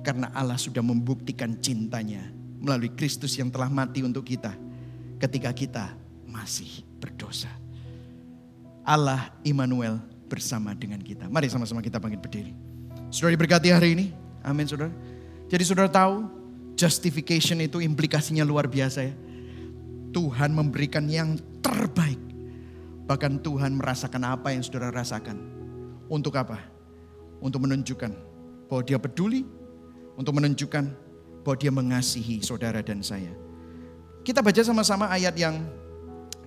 [0.06, 2.30] Karena Allah sudah membuktikan cintanya
[2.62, 4.54] melalui Kristus yang telah mati untuk kita
[5.18, 5.84] ketika kita
[6.30, 7.50] masih berdosa.
[8.86, 9.98] Allah Immanuel
[10.30, 11.26] bersama dengan kita.
[11.26, 12.54] Mari sama-sama kita bangkit berdiri.
[13.10, 14.06] Sudah diberkati hari ini.
[14.46, 14.94] Amin saudara.
[15.50, 16.38] Jadi saudara tahu
[16.78, 19.14] justification itu implikasinya luar biasa ya.
[20.14, 22.22] Tuhan memberikan yang terbaik.
[23.10, 25.36] Bahkan Tuhan merasakan apa yang saudara rasakan.
[26.08, 26.78] Untuk apa?
[27.38, 28.12] untuk menunjukkan
[28.68, 29.46] bahwa dia peduli,
[30.18, 30.84] untuk menunjukkan
[31.42, 33.30] bahwa dia mengasihi saudara dan saya.
[34.26, 35.62] Kita baca sama-sama ayat yang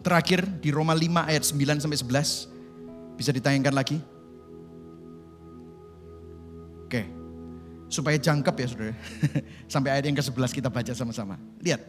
[0.05, 3.17] terakhir di Roma 5 ayat 9 sampai 11.
[3.17, 3.97] Bisa ditayangkan lagi?
[6.85, 7.20] Oke.
[7.91, 8.95] Supaya jangkep ya saudara.
[9.73, 11.35] sampai ayat yang ke-11 kita baca sama-sama.
[11.59, 11.83] Lihat,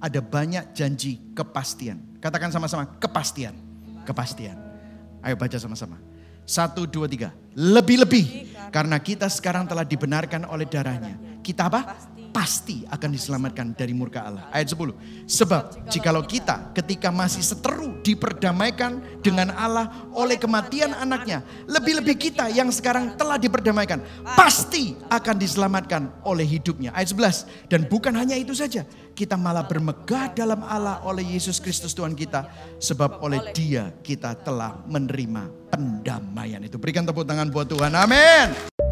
[0.00, 2.00] ada banyak janji kepastian.
[2.18, 3.52] Katakan sama-sama kepastian.
[4.08, 4.56] Kepastian.
[5.20, 6.00] Ayo baca sama-sama.
[6.42, 7.30] Satu, dua, tiga.
[7.54, 8.50] Lebih-lebih.
[8.72, 11.20] Karena kita sekarang telah dibenarkan oleh darahnya.
[11.44, 12.00] Kita apa?
[12.32, 14.48] Pasti akan diselamatkan dari murka Allah.
[14.48, 15.28] Ayat 10.
[15.28, 21.44] Sebab jikalau kita ketika masih seteru diperdamaikan dengan Allah oleh kematian anaknya.
[21.68, 24.00] Lebih-lebih kita yang sekarang telah diperdamaikan.
[24.32, 26.96] Pasti akan diselamatkan oleh hidupnya.
[26.96, 27.68] Ayat 11.
[27.68, 32.48] Dan bukan hanya itu saja kita malah bermegah dalam Allah oleh Yesus Kristus Tuhan kita.
[32.80, 36.80] Sebab oleh dia kita telah menerima pendamaian itu.
[36.80, 37.92] Berikan tepuk tangan buat Tuhan.
[37.92, 38.91] Amin.